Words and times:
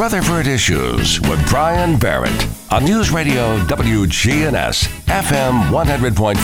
Rutherford 0.00 0.46
Issues 0.46 1.20
with 1.20 1.46
Brian 1.50 1.98
Barrett 1.98 2.48
on 2.70 2.86
News 2.86 3.10
Radio 3.10 3.58
WGNS, 3.66 4.88
FM 5.04 5.68
100.5, 5.68 6.34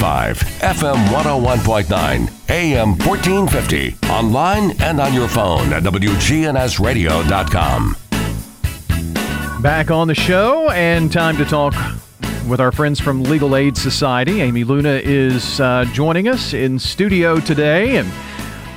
FM 0.61 0.97
101.9, 1.07 2.51
AM 2.51 2.99
1450, 2.99 3.97
online 4.11 4.79
and 4.83 5.01
on 5.01 5.15
your 5.15 5.27
phone 5.27 5.73
at 5.73 5.85
WGNSradio.com. 5.85 7.97
Back 9.63 9.91
on 9.91 10.07
the 10.07 10.15
show, 10.15 10.69
and 10.73 11.11
time 11.11 11.39
to 11.39 11.47
talk 11.47 11.73
with 12.47 12.61
our 12.61 12.73
friends 12.73 13.01
from 13.01 13.23
Legal 13.23 13.57
Aid 13.57 13.79
Society. 13.79 14.43
Amy 14.43 14.65
Luna 14.65 15.01
is 15.03 15.63
uh, 15.63 15.87
joining 15.95 16.29
us 16.29 16.53
in 16.53 16.79
studio 16.79 17.41
today, 17.41 17.97
and 17.97 18.13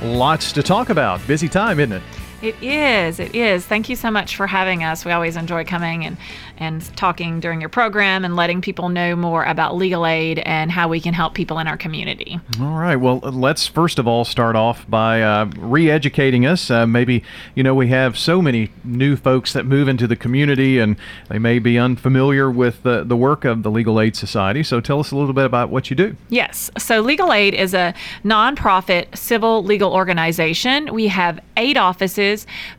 lots 0.02 0.52
to 0.52 0.62
talk 0.62 0.88
about. 0.88 1.20
Busy 1.26 1.50
time, 1.50 1.80
isn't 1.80 1.98
it? 1.98 2.02
It 2.42 2.56
is. 2.62 3.20
It 3.20 3.34
is. 3.34 3.66
Thank 3.66 3.90
you 3.90 3.96
so 3.96 4.10
much 4.10 4.34
for 4.34 4.46
having 4.46 4.82
us. 4.82 5.04
We 5.04 5.12
always 5.12 5.36
enjoy 5.36 5.64
coming 5.64 6.06
and 6.06 6.16
and 6.56 6.94
talking 6.94 7.40
during 7.40 7.58
your 7.58 7.70
program 7.70 8.22
and 8.22 8.36
letting 8.36 8.60
people 8.60 8.90
know 8.90 9.16
more 9.16 9.44
about 9.44 9.76
legal 9.76 10.06
aid 10.06 10.40
and 10.40 10.70
how 10.70 10.88
we 10.88 11.00
can 11.00 11.14
help 11.14 11.32
people 11.32 11.58
in 11.58 11.66
our 11.66 11.78
community. 11.78 12.38
All 12.60 12.78
right. 12.78 12.96
Well, 12.96 13.18
let's 13.20 13.66
first 13.66 13.98
of 13.98 14.06
all 14.06 14.26
start 14.26 14.56
off 14.56 14.88
by 14.88 15.22
uh, 15.22 15.46
re 15.56 15.90
educating 15.90 16.44
us. 16.44 16.70
Uh, 16.70 16.86
maybe, 16.86 17.22
you 17.54 17.62
know, 17.62 17.74
we 17.74 17.88
have 17.88 18.18
so 18.18 18.42
many 18.42 18.70
new 18.84 19.16
folks 19.16 19.54
that 19.54 19.64
move 19.64 19.88
into 19.88 20.06
the 20.06 20.16
community 20.16 20.78
and 20.78 20.96
they 21.28 21.38
may 21.38 21.58
be 21.58 21.78
unfamiliar 21.78 22.50
with 22.50 22.82
the, 22.82 23.04
the 23.04 23.16
work 23.16 23.46
of 23.46 23.62
the 23.62 23.70
Legal 23.70 24.00
Aid 24.00 24.14
Society. 24.14 24.62
So 24.62 24.80
tell 24.80 25.00
us 25.00 25.12
a 25.12 25.16
little 25.16 25.32
bit 25.32 25.46
about 25.46 25.70
what 25.70 25.88
you 25.88 25.96
do. 25.96 26.16
Yes. 26.28 26.70
So, 26.78 27.00
Legal 27.00 27.32
Aid 27.32 27.54
is 27.54 27.74
a 27.74 27.94
nonprofit 28.24 29.16
civil 29.16 29.64
legal 29.64 29.92
organization. 29.92 30.92
We 30.92 31.08
have 31.08 31.40
eight 31.56 31.76
offices 31.76 32.29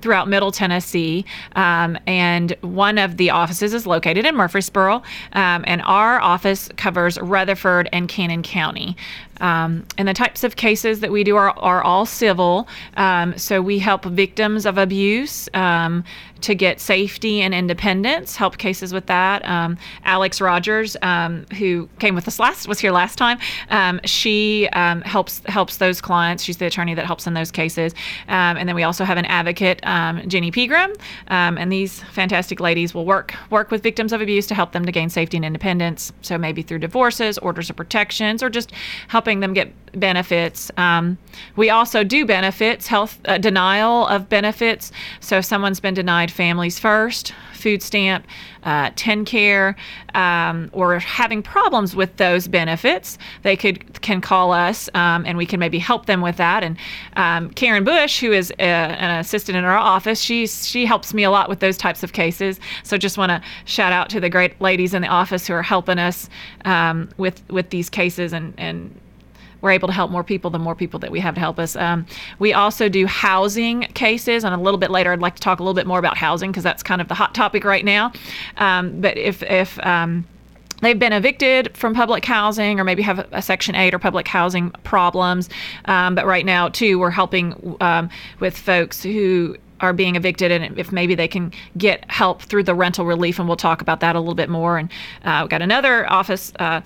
throughout 0.02 0.28
Middle 0.28 0.52
Tennessee, 0.52 1.26
um, 1.56 1.98
and 2.08 2.56
one 2.62 2.98
of 2.98 3.18
the 3.18 3.30
offices 3.30 3.74
is 3.74 3.86
located 3.86 4.26
in 4.26 4.36
Murfreesboro, 4.36 5.02
um, 5.34 5.64
and 5.68 5.82
our 5.84 6.20
office 6.22 6.70
covers 6.78 7.20
Rutherford 7.20 7.90
and 7.92 8.08
Cannon 8.08 8.44
County. 8.44 8.96
Um, 9.42 9.86
and 9.98 10.08
the 10.08 10.14
types 10.14 10.44
of 10.44 10.56
cases 10.56 11.02
that 11.02 11.12
we 11.12 11.24
do 11.24 11.36
are, 11.36 11.52
are 11.60 11.84
all 11.84 12.06
civil. 12.06 12.68
Um, 12.96 13.38
so 13.38 13.62
we 13.62 13.80
help 13.80 14.06
victims 14.06 14.66
of 14.66 14.78
abuse 14.78 15.50
um, 15.54 16.04
to 16.42 16.56
get 16.56 16.80
safety 16.80 17.42
and 17.42 17.54
independence, 17.54 18.36
help 18.36 18.58
cases 18.58 18.94
with 18.94 19.08
that. 19.08 19.46
Um, 19.48 19.78
Alex 20.06 20.40
Rogers, 20.42 20.98
um, 21.02 21.46
who 21.58 21.90
came 22.00 22.16
with 22.16 22.28
us 22.28 22.40
last, 22.40 22.68
was 22.68 22.80
here 22.80 22.92
last 22.92 23.18
time. 23.18 23.38
Um, 23.70 24.00
she 24.06 24.70
helps 24.74 25.42
helps 25.46 25.78
those 25.78 26.02
clients. 26.02 26.44
She's 26.44 26.58
the 26.58 26.66
attorney 26.66 26.94
that 26.96 27.06
helps 27.06 27.28
in 27.28 27.34
those 27.34 27.52
cases. 27.52 27.94
and 28.28 28.68
then 28.68 28.76
we 28.76 28.84
also 28.84 29.04
have 29.04 29.18
an 29.18 29.26
advocate, 29.26 29.82
Jenny 30.28 30.52
Pegram. 30.52 30.94
and 31.28 31.72
these 31.72 32.02
fantastic 32.12 32.60
ladies 32.60 32.94
will 32.94 33.06
work 33.06 33.36
work 33.50 33.72
with 33.72 33.84
victims 33.84 34.14
of 34.14 34.22
abuse 34.22 34.48
to 34.48 34.56
help 34.56 34.72
them 34.72 34.86
to 34.86 34.92
gain 34.92 35.10
safety 35.10 35.38
and 35.38 35.46
independence. 35.46 36.12
So 36.22 36.38
maybe 36.38 36.62
through 36.62 36.80
divorces, 36.80 37.38
orders 37.38 37.70
of 37.70 37.76
protections, 37.76 38.42
or 38.42 38.50
just 38.50 38.72
helping 39.08 39.31
helping 39.32 39.40
them 39.40 39.54
get 39.54 39.72
benefits. 39.98 40.72
Um, 40.78 41.18
we 41.56 41.70
also 41.70 42.04
do 42.04 42.26
benefits, 42.26 42.88
health 42.88 43.20
uh, 43.26 43.38
denial 43.38 44.08
of 44.08 44.28
benefits. 44.30 44.92
So 45.20 45.38
if 45.38 45.46
someone's 45.46 45.80
been 45.80 45.94
denied 45.94 46.32
families 46.32 46.80
first, 46.80 47.34
food 47.54 47.82
stamp, 47.82 48.26
uh, 48.64 48.90
TennCare, 48.92 49.76
um, 50.16 50.70
or 50.74 51.00
having 51.00 51.44
problems 51.44 51.96
with 51.96 52.18
those 52.18 52.48
benefits, 52.48 53.18
they 53.44 53.56
could 53.56 54.02
can 54.02 54.20
call 54.22 54.52
us 54.52 54.90
um, 54.94 55.26
and 55.26 55.38
we 55.38 55.46
can 55.46 55.60
maybe 55.60 55.80
help 55.80 56.06
them 56.06 56.22
with 56.22 56.38
that. 56.38 56.64
And 56.64 56.78
um, 57.16 57.50
Karen 57.52 57.84
Bush, 57.84 58.20
who 58.20 58.32
is 58.32 58.52
a, 58.60 58.64
uh, 58.64 59.06
an 59.06 59.20
assistant 59.20 59.58
in 59.58 59.64
our 59.64 59.78
office, 59.78 60.20
she's 60.20 60.68
she 60.68 60.86
helps 60.86 61.14
me 61.14 61.24
a 61.24 61.32
lot 61.32 61.50
with 61.50 61.60
those 61.60 61.78
types 61.78 62.04
of 62.04 62.12
cases. 62.14 62.60
So 62.84 62.98
just 62.98 63.18
want 63.18 63.30
to 63.30 63.42
shout 63.66 63.94
out 63.94 64.10
to 64.10 64.20
the 64.20 64.30
great 64.30 64.60
ladies 64.60 64.94
in 64.94 65.02
the 65.02 65.08
office 65.08 65.48
who 65.48 65.54
are 65.54 65.64
helping 65.64 66.00
us 66.00 66.30
um, 66.66 67.10
with 67.18 67.42
with 67.50 67.70
these 67.70 67.90
cases 67.90 68.34
and 68.34 68.54
and 68.58 68.92
we're 69.62 69.72
able 69.72 69.88
to 69.88 69.94
help 69.94 70.12
more 70.12 70.24
people, 70.24 70.50
the 70.50 70.60
more 70.60 70.76
people 70.76 71.00
that 71.00 71.12
we 71.12 71.20
have 71.20 71.36
to 71.36 71.40
help 71.40 71.60
us. 71.60 71.76
Um, 71.76 72.06
we 72.40 72.54
also 72.54 72.90
do 72.90 73.06
housing 73.06 73.82
cases, 73.94 74.44
and 74.44 74.54
a 74.54 74.58
little 74.58 74.80
bit 74.80 74.92
later, 74.92 75.12
I'd 75.12 75.20
like 75.20 75.36
to 75.36 75.42
talk 75.42 75.60
a 75.60 75.64
little 75.64 75.74
bit 75.74 75.88
more 75.88 76.00
about 76.00 76.18
housing 76.18 76.52
because 76.52 76.64
that's 76.64 76.84
kind 76.84 77.02
of 77.02 77.08
the 77.08 77.16
hot 77.16 77.34
topic 77.34 77.64
right 77.64 77.86
now. 77.86 78.12
Um, 78.58 79.02
but 79.02 79.18
if 79.18 79.44
if 79.44 79.84
um, 79.86 80.26
they've 80.82 81.00
been 81.00 81.14
evicted 81.14 81.76
from 81.78 81.94
public 81.94 82.26
housing 82.26 82.80
or 82.80 82.84
maybe 82.84 83.02
have 83.04 83.28
a 83.32 83.42
section 83.42 83.76
8 83.76 83.94
or 83.94 84.00
public 84.00 84.28
housing 84.28 84.72
problems 84.84 85.50
um, 85.86 86.16
but 86.16 86.26
right 86.26 86.46
now 86.46 86.70
too 86.70 87.00
we're 87.00 87.12
helping 87.12 87.78
um, 87.82 88.10
with 88.40 88.58
folks 88.58 89.02
who 89.04 89.56
are 89.80 89.94
being 89.94 90.16
evicted 90.16 90.52
and 90.52 90.78
if 90.78 90.92
maybe 90.92 91.16
they 91.16 91.28
can 91.28 91.52
get 91.78 92.10
help 92.10 92.42
through 92.42 92.64
the 92.64 92.76
rental 92.76 93.06
relief 93.06 93.40
and 93.40 93.48
we'll 93.48 93.58
talk 93.58 93.82
about 93.82 94.00
that 94.00 94.16
a 94.16 94.20
little 94.20 94.36
bit 94.36 94.50
more 94.50 94.78
and 94.78 94.92
uh, 95.24 95.40
we've 95.44 95.50
got 95.50 95.62
another 95.62 96.10
office 96.12 96.52
uh, 96.60 96.82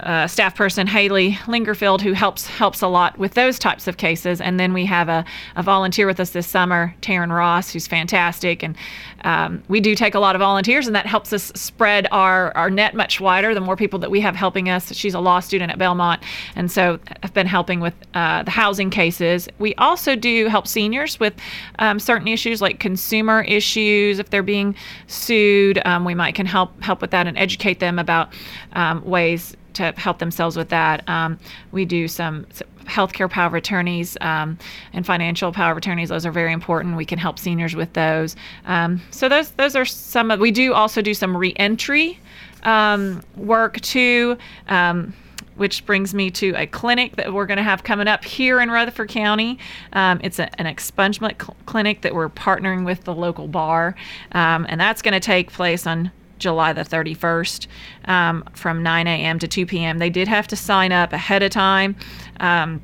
uh, 0.00 0.26
staff 0.26 0.54
person 0.54 0.86
Haley 0.86 1.32
Lingerfield, 1.46 2.00
who 2.00 2.12
helps 2.12 2.46
helps 2.46 2.82
a 2.82 2.86
lot 2.86 3.18
with 3.18 3.34
those 3.34 3.58
types 3.58 3.86
of 3.86 3.96
cases. 3.96 4.40
And 4.40 4.60
then 4.60 4.72
we 4.72 4.84
have 4.86 5.08
a, 5.08 5.24
a 5.56 5.62
volunteer 5.62 6.06
with 6.06 6.20
us 6.20 6.30
this 6.30 6.46
summer, 6.46 6.94
Taryn 7.00 7.34
Ross, 7.34 7.72
who's 7.72 7.86
fantastic. 7.86 8.62
And 8.62 8.76
um, 9.24 9.62
we 9.68 9.80
do 9.80 9.94
take 9.94 10.14
a 10.14 10.18
lot 10.18 10.34
of 10.34 10.40
volunteers, 10.40 10.86
and 10.86 10.96
that 10.96 11.06
helps 11.06 11.32
us 11.32 11.52
spread 11.54 12.06
our, 12.10 12.56
our 12.56 12.70
net 12.70 12.94
much 12.94 13.20
wider. 13.20 13.54
The 13.54 13.60
more 13.60 13.76
people 13.76 13.98
that 14.00 14.10
we 14.10 14.20
have 14.20 14.34
helping 14.34 14.68
us, 14.68 14.94
she's 14.94 15.14
a 15.14 15.20
law 15.20 15.40
student 15.40 15.70
at 15.70 15.78
Belmont, 15.78 16.22
and 16.56 16.70
so 16.70 16.98
I've 17.22 17.34
been 17.34 17.46
helping 17.46 17.80
with 17.80 17.94
uh, 18.14 18.42
the 18.42 18.50
housing 18.50 18.90
cases. 18.90 19.48
We 19.58 19.74
also 19.74 20.16
do 20.16 20.46
help 20.46 20.66
seniors 20.66 21.20
with 21.20 21.34
um, 21.78 21.98
certain 21.98 22.28
issues 22.28 22.62
like 22.62 22.80
consumer 22.80 23.42
issues. 23.42 24.18
If 24.18 24.30
they're 24.30 24.42
being 24.42 24.74
sued, 25.06 25.80
um, 25.84 26.04
we 26.04 26.14
might 26.14 26.34
can 26.34 26.46
help 26.46 26.80
help 26.82 27.00
with 27.00 27.10
that 27.10 27.26
and 27.26 27.36
educate 27.36 27.80
them 27.80 27.98
about 27.98 28.32
um, 28.72 29.04
ways 29.04 29.56
to 29.74 29.92
help 29.96 30.18
themselves 30.18 30.56
with 30.56 30.68
that. 30.70 31.08
Um, 31.08 31.38
we 31.72 31.84
do 31.84 32.08
some 32.08 32.46
healthcare 32.84 33.30
power 33.30 33.46
of 33.46 33.54
attorneys 33.54 34.16
um, 34.20 34.58
and 34.92 35.06
financial 35.06 35.52
power 35.52 35.72
of 35.72 35.78
attorneys. 35.78 36.08
Those 36.08 36.26
are 36.26 36.32
very 36.32 36.52
important. 36.52 36.96
We 36.96 37.04
can 37.04 37.18
help 37.18 37.38
seniors 37.38 37.74
with 37.74 37.92
those. 37.92 38.36
Um, 38.66 39.00
so 39.10 39.28
those 39.28 39.50
those 39.52 39.76
are 39.76 39.84
some 39.84 40.30
of. 40.30 40.40
We 40.40 40.50
do 40.50 40.74
also 40.74 41.00
do 41.00 41.14
some 41.14 41.36
reentry 41.36 42.18
um, 42.64 43.22
work 43.36 43.80
too. 43.80 44.36
Um, 44.68 45.14
which 45.56 45.84
brings 45.84 46.14
me 46.14 46.30
to 46.30 46.54
a 46.56 46.66
clinic 46.66 47.16
that 47.16 47.34
we're 47.34 47.44
going 47.44 47.58
to 47.58 47.62
have 47.62 47.84
coming 47.84 48.08
up 48.08 48.24
here 48.24 48.60
in 48.60 48.70
Rutherford 48.70 49.10
County. 49.10 49.58
Um, 49.92 50.18
it's 50.24 50.38
a, 50.38 50.48
an 50.58 50.64
expungement 50.64 51.42
cl- 51.42 51.54
clinic 51.66 52.00
that 52.00 52.14
we're 52.14 52.30
partnering 52.30 52.86
with 52.86 53.04
the 53.04 53.14
local 53.14 53.46
bar, 53.46 53.94
um, 54.32 54.64
and 54.70 54.80
that's 54.80 55.02
going 55.02 55.12
to 55.12 55.20
take 55.20 55.52
place 55.52 55.86
on 55.86 56.10
July 56.40 56.72
the 56.72 56.82
31st 56.82 57.66
um, 58.06 58.44
from 58.54 58.82
9 58.82 59.06
a.m. 59.06 59.38
to 59.38 59.48
2 59.48 59.66
p.m. 59.66 59.98
They 59.98 60.10
did 60.10 60.28
have 60.28 60.48
to 60.48 60.56
sign 60.56 60.92
up 60.92 61.12
ahead 61.12 61.42
of 61.42 61.50
time. 61.50 61.96
Um, 62.40 62.82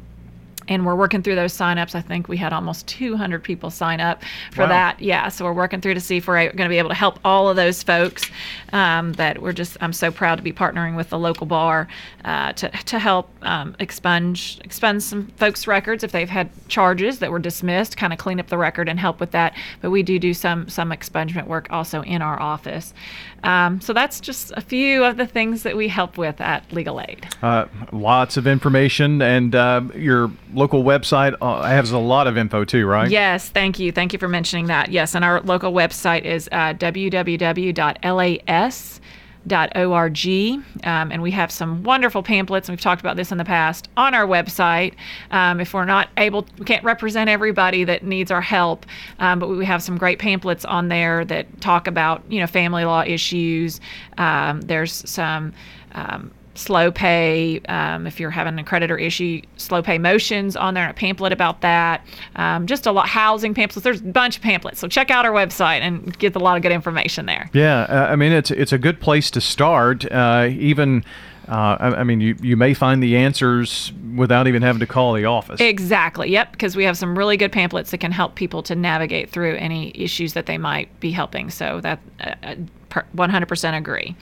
and 0.68 0.84
we're 0.84 0.94
working 0.94 1.22
through 1.22 1.34
those 1.34 1.52
signups. 1.52 1.94
I 1.94 2.00
think 2.00 2.28
we 2.28 2.36
had 2.36 2.52
almost 2.52 2.86
200 2.88 3.42
people 3.42 3.70
sign 3.70 4.00
up 4.00 4.22
for 4.52 4.62
wow. 4.62 4.68
that. 4.68 5.00
Yeah, 5.00 5.28
so 5.28 5.44
we're 5.44 5.52
working 5.52 5.80
through 5.80 5.94
to 5.94 6.00
see 6.00 6.18
if 6.18 6.26
we're 6.26 6.44
going 6.52 6.68
to 6.68 6.68
be 6.68 6.78
able 6.78 6.88
to 6.88 6.94
help 6.94 7.18
all 7.24 7.48
of 7.48 7.56
those 7.56 7.82
folks. 7.82 8.30
Um, 8.72 9.12
that 9.14 9.40
we're 9.40 9.52
just, 9.52 9.76
I'm 9.80 9.92
so 9.92 10.10
proud 10.10 10.36
to 10.36 10.42
be 10.42 10.52
partnering 10.52 10.96
with 10.96 11.10
the 11.10 11.18
local 11.18 11.46
bar 11.46 11.88
uh, 12.24 12.52
to 12.54 12.68
to 12.68 12.98
help 12.98 13.30
um, 13.42 13.76
expunge 13.78 14.60
expunge 14.64 15.02
some 15.02 15.28
folks' 15.36 15.66
records 15.66 16.02
if 16.02 16.12
they've 16.12 16.28
had 16.28 16.50
charges 16.68 17.20
that 17.20 17.30
were 17.30 17.38
dismissed, 17.38 17.96
kind 17.96 18.12
of 18.12 18.18
clean 18.18 18.40
up 18.40 18.48
the 18.48 18.58
record 18.58 18.88
and 18.88 18.98
help 18.98 19.20
with 19.20 19.30
that. 19.30 19.54
But 19.80 19.90
we 19.90 20.02
do 20.02 20.18
do 20.18 20.34
some 20.34 20.68
some 20.68 20.90
expungement 20.90 21.46
work 21.46 21.68
also 21.70 22.02
in 22.02 22.22
our 22.22 22.40
office. 22.40 22.92
Um, 23.42 23.80
so 23.80 23.92
that's 23.92 24.20
just 24.20 24.52
a 24.56 24.60
few 24.60 25.04
of 25.04 25.16
the 25.16 25.26
things 25.26 25.62
that 25.62 25.76
we 25.76 25.88
help 25.88 26.18
with 26.18 26.40
at 26.40 26.72
Legal 26.72 27.00
Aid. 27.00 27.26
Uh, 27.42 27.66
lots 27.92 28.36
of 28.36 28.46
information, 28.46 29.22
and 29.22 29.54
uh, 29.54 29.82
your 29.94 30.30
local 30.52 30.82
website 30.84 31.34
uh, 31.40 31.62
has 31.62 31.92
a 31.92 31.98
lot 31.98 32.26
of 32.26 32.36
info 32.36 32.64
too, 32.64 32.86
right? 32.86 33.10
Yes, 33.10 33.48
thank 33.48 33.78
you. 33.78 33.92
Thank 33.92 34.12
you 34.12 34.18
for 34.18 34.28
mentioning 34.28 34.66
that. 34.66 34.90
Yes, 34.90 35.14
and 35.14 35.24
our 35.24 35.40
local 35.42 35.72
website 35.72 36.24
is 36.24 36.48
uh, 36.52 36.74
www.las 36.74 37.76
org 39.52 40.26
um, 40.26 41.12
and 41.12 41.22
we 41.22 41.30
have 41.30 41.50
some 41.50 41.82
wonderful 41.82 42.22
pamphlets 42.22 42.68
and 42.68 42.76
we've 42.76 42.82
talked 42.82 43.00
about 43.00 43.16
this 43.16 43.32
in 43.32 43.38
the 43.38 43.44
past 43.44 43.88
on 43.96 44.14
our 44.14 44.26
website. 44.26 44.94
Um, 45.30 45.60
if 45.60 45.74
we're 45.74 45.84
not 45.84 46.08
able 46.16 46.46
we 46.58 46.64
can't 46.64 46.84
represent 46.84 47.30
everybody 47.30 47.84
that 47.84 48.04
needs 48.04 48.30
our 48.30 48.40
help 48.40 48.86
um, 49.18 49.38
but 49.38 49.48
we 49.48 49.64
have 49.64 49.82
some 49.82 49.98
great 49.98 50.18
pamphlets 50.18 50.64
on 50.64 50.88
there 50.88 51.24
that 51.24 51.60
talk 51.60 51.86
about 51.86 52.22
you 52.28 52.40
know 52.40 52.46
family 52.46 52.84
law 52.84 53.02
issues. 53.02 53.80
Um, 54.18 54.60
there's 54.62 55.08
some 55.08 55.52
um, 55.92 56.30
slow 56.56 56.90
pay. 56.90 57.60
Um, 57.68 58.06
if 58.06 58.20
you're 58.20 58.30
having 58.30 58.58
a 58.58 58.64
creditor 58.64 58.96
issue, 58.96 59.42
slow 59.56 59.82
pay 59.82 59.98
motions 59.98 60.56
on 60.56 60.74
there, 60.74 60.88
a 60.88 60.94
pamphlet 60.94 61.32
about 61.32 61.60
that. 61.60 62.04
Um, 62.36 62.66
just 62.66 62.86
a 62.86 62.92
lot 62.92 63.08
housing 63.08 63.54
pamphlets. 63.54 63.84
There's 63.84 64.00
a 64.00 64.04
bunch 64.04 64.36
of 64.36 64.42
pamphlets. 64.42 64.80
So 64.80 64.88
check 64.88 65.10
out 65.10 65.24
our 65.24 65.32
website 65.32 65.80
and 65.80 66.16
get 66.18 66.34
a 66.36 66.38
lot 66.38 66.56
of 66.56 66.62
good 66.62 66.72
information 66.72 67.26
there. 67.26 67.50
Yeah, 67.52 67.82
uh, 67.82 68.06
I 68.10 68.16
mean 68.16 68.32
it's 68.32 68.50
it's 68.50 68.72
a 68.72 68.78
good 68.78 69.00
place 69.00 69.30
to 69.32 69.40
start. 69.40 70.10
Uh, 70.10 70.48
even 70.50 71.04
uh, 71.48 71.76
I, 71.78 71.86
I, 72.00 72.04
mean, 72.04 72.20
you, 72.20 72.36
you 72.42 72.56
may 72.56 72.74
find 72.74 73.02
the 73.02 73.16
answers 73.16 73.92
without 74.16 74.48
even 74.48 74.62
having 74.62 74.80
to 74.80 74.86
call 74.86 75.14
the 75.14 75.26
office. 75.26 75.60
Exactly. 75.60 76.30
Yep. 76.30 76.52
Because 76.52 76.74
we 76.74 76.84
have 76.84 76.96
some 76.96 77.16
really 77.16 77.36
good 77.36 77.52
pamphlets 77.52 77.90
that 77.92 77.98
can 77.98 78.10
help 78.10 78.34
people 78.34 78.62
to 78.64 78.74
navigate 78.74 79.30
through 79.30 79.54
any 79.56 79.92
issues 79.94 80.32
that 80.32 80.46
they 80.46 80.58
might 80.58 80.98
be 81.00 81.10
helping. 81.10 81.50
So 81.50 81.80
that. 81.82 82.00
Uh, 82.20 82.54
100% 82.90 83.72
uh, 83.72 83.76
agree. 83.76 84.16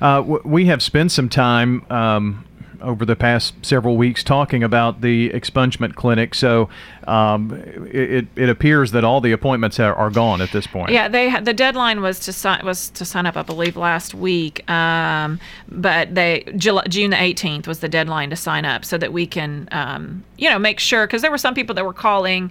Uh, 0.00 0.22
we 0.44 0.66
have 0.66 0.82
spent 0.82 1.12
some 1.12 1.28
time 1.28 1.84
um, 1.90 2.44
over 2.80 3.04
the 3.04 3.16
past 3.16 3.54
several 3.62 3.96
weeks 3.96 4.22
talking 4.22 4.62
about 4.62 5.00
the 5.00 5.30
expungement 5.30 5.94
clinic. 5.94 6.34
So 6.34 6.68
um, 7.06 7.52
it, 7.90 8.26
it 8.36 8.48
appears 8.48 8.92
that 8.92 9.04
all 9.04 9.20
the 9.20 9.32
appointments 9.32 9.80
are, 9.80 9.94
are 9.94 10.10
gone 10.10 10.40
at 10.40 10.52
this 10.52 10.66
point. 10.66 10.90
Yeah, 10.90 11.08
they 11.08 11.38
the 11.40 11.54
deadline 11.54 12.00
was 12.00 12.20
to 12.20 12.32
sign 12.32 12.64
was 12.64 12.90
to 12.90 13.04
sign 13.04 13.26
up, 13.26 13.36
I 13.36 13.42
believe, 13.42 13.76
last 13.76 14.14
week. 14.14 14.68
Um, 14.70 15.40
but 15.68 16.14
they 16.14 16.44
July, 16.56 16.84
June 16.88 17.10
the 17.10 17.16
18th 17.16 17.66
was 17.66 17.80
the 17.80 17.88
deadline 17.88 18.30
to 18.30 18.36
sign 18.36 18.64
up, 18.64 18.84
so 18.84 18.98
that 18.98 19.12
we 19.12 19.26
can 19.26 19.68
um, 19.72 20.24
you 20.36 20.48
know 20.48 20.58
make 20.58 20.80
sure 20.80 21.06
because 21.06 21.22
there 21.22 21.30
were 21.30 21.38
some 21.38 21.54
people 21.54 21.74
that 21.74 21.84
were 21.84 21.92
calling 21.92 22.50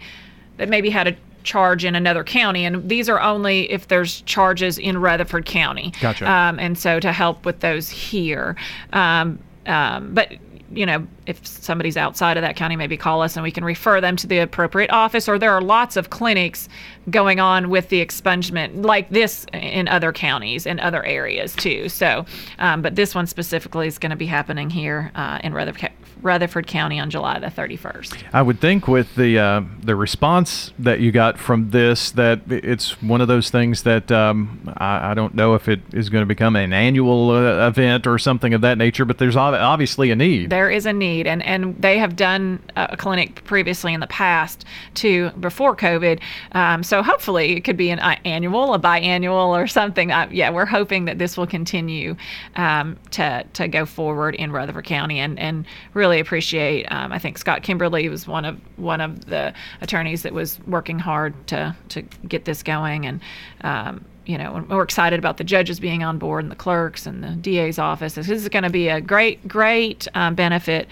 that 0.57 0.69
maybe 0.69 0.89
had 0.89 1.07
a 1.07 1.15
charge 1.47 1.85
in 1.85 1.95
another 1.95 2.23
county, 2.23 2.65
and 2.65 2.87
these 2.87 3.09
are 3.09 3.19
only 3.19 3.71
if 3.71 3.87
there's 3.87 4.21
charges 4.21 4.77
in 4.77 4.99
Rutherford 4.99 5.45
County. 5.45 5.93
Gotcha. 5.99 6.29
Um, 6.29 6.59
and 6.59 6.77
so 6.77 6.99
to 6.99 7.11
help 7.11 7.45
with 7.45 7.61
those 7.61 7.89
here, 7.89 8.55
um, 8.93 9.39
um, 9.65 10.13
but 10.13 10.33
you 10.71 10.85
know, 10.85 11.07
if 11.27 11.45
somebody's 11.45 11.97
outside 11.97 12.37
of 12.37 12.41
that 12.41 12.55
county, 12.55 12.75
maybe 12.75 12.97
call 12.97 13.21
us 13.21 13.35
and 13.35 13.43
we 13.43 13.51
can 13.51 13.63
refer 13.63 14.01
them 14.01 14.15
to 14.15 14.27
the 14.27 14.39
appropriate 14.39 14.91
office. 14.91 15.27
Or 15.27 15.37
there 15.37 15.51
are 15.51 15.61
lots 15.61 15.97
of 15.97 16.09
clinics 16.09 16.69
going 17.09 17.39
on 17.39 17.69
with 17.69 17.89
the 17.89 18.03
expungement, 18.03 18.85
like 18.85 19.09
this 19.09 19.45
in 19.53 19.87
other 19.87 20.11
counties 20.11 20.65
and 20.65 20.79
other 20.79 21.03
areas 21.05 21.55
too. 21.55 21.89
So, 21.89 22.25
um, 22.59 22.81
but 22.81 22.95
this 22.95 23.13
one 23.13 23.27
specifically 23.27 23.87
is 23.87 23.99
going 23.99 24.09
to 24.09 24.15
be 24.15 24.25
happening 24.25 24.69
here 24.69 25.11
uh, 25.15 25.39
in 25.43 25.53
Rutherford, 25.53 25.91
Rutherford 26.21 26.67
County 26.67 26.99
on 26.99 27.09
July 27.09 27.39
the 27.39 27.47
31st. 27.47 28.23
I 28.33 28.41
would 28.41 28.59
think 28.59 28.87
with 28.87 29.15
the 29.15 29.39
uh, 29.39 29.61
the 29.81 29.95
response 29.95 30.71
that 30.79 30.99
you 30.99 31.11
got 31.11 31.37
from 31.37 31.69
this 31.69 32.11
that 32.11 32.41
it's 32.49 33.01
one 33.01 33.21
of 33.21 33.27
those 33.27 33.49
things 33.49 33.83
that 33.83 34.11
um, 34.11 34.73
I, 34.77 35.11
I, 35.11 35.13
don't 35.13 35.35
know 35.35 35.53
if 35.53 35.67
it 35.67 35.81
is 35.93 36.09
going 36.09 36.21
to 36.21 36.25
become 36.25 36.55
an 36.55 36.73
annual 36.73 37.31
uh, 37.31 37.67
event 37.67 38.07
or 38.07 38.17
something 38.17 38.53
of 38.53 38.61
that 38.61 38.77
nature, 38.77 39.05
but 39.05 39.17
there's 39.17 39.35
obviously 39.35 40.11
a 40.11 40.15
need. 40.15 40.49
There 40.49 40.69
is 40.69 40.85
a 40.85 40.93
need, 40.93 41.16
and 41.25 41.41
and 41.43 41.81
they 41.81 41.97
have 41.97 42.15
done 42.15 42.61
a 42.75 42.97
clinic 42.97 43.43
previously 43.45 43.93
in 43.93 44.01
the 44.01 44.07
past 44.07 44.65
too 44.93 45.29
before 45.39 45.75
COVID. 45.75 46.19
Um, 46.51 46.83
so 46.83 47.01
hopefully 47.01 47.55
it 47.55 47.61
could 47.61 47.77
be 47.77 47.89
an 47.89 47.99
uh, 47.99 48.17
annual, 48.25 48.73
a 48.73 48.79
biannual, 48.79 49.47
or 49.47 49.67
something. 49.67 50.11
Uh, 50.11 50.27
yeah, 50.31 50.49
we're 50.49 50.65
hoping 50.65 51.05
that 51.05 51.17
this 51.17 51.37
will 51.37 51.47
continue 51.47 52.15
um, 52.57 52.97
to 53.11 53.45
to 53.53 53.67
go 53.67 53.85
forward 53.85 54.35
in 54.35 54.51
Rutherford 54.51 54.85
County 54.85 55.19
and 55.19 55.39
and 55.39 55.65
really 55.93 56.17
really 56.17 56.19
appreciate. 56.19 56.85
Um, 56.91 57.11
I 57.11 57.19
think 57.19 57.37
Scott 57.37 57.63
Kimberly 57.63 58.09
was 58.09 58.27
one 58.27 58.45
of 58.45 58.59
one 58.77 59.01
of 59.01 59.25
the 59.25 59.53
attorneys 59.81 60.23
that 60.23 60.33
was 60.33 60.59
working 60.67 60.99
hard 60.99 61.33
to 61.47 61.75
to 61.89 62.01
get 62.27 62.45
this 62.45 62.63
going, 62.63 63.05
and 63.05 63.21
um, 63.61 64.05
you 64.27 64.37
know 64.37 64.65
we're 64.69 64.83
excited 64.83 65.17
about 65.17 65.37
the 65.37 65.43
judges 65.43 65.79
being 65.79 66.03
on 66.03 66.17
board 66.17 66.43
and 66.43 66.51
the 66.51 66.55
clerks 66.55 67.05
and 67.05 67.23
the 67.23 67.29
DA's 67.29 67.79
office. 67.79 68.13
This 68.13 68.29
is 68.29 68.47
going 68.49 68.63
to 68.63 68.69
be 68.69 68.89
a 68.89 69.01
great 69.01 69.47
great 69.47 70.07
um, 70.13 70.35
benefit 70.35 70.87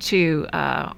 to. 0.00 0.46
Uh, 0.52 0.92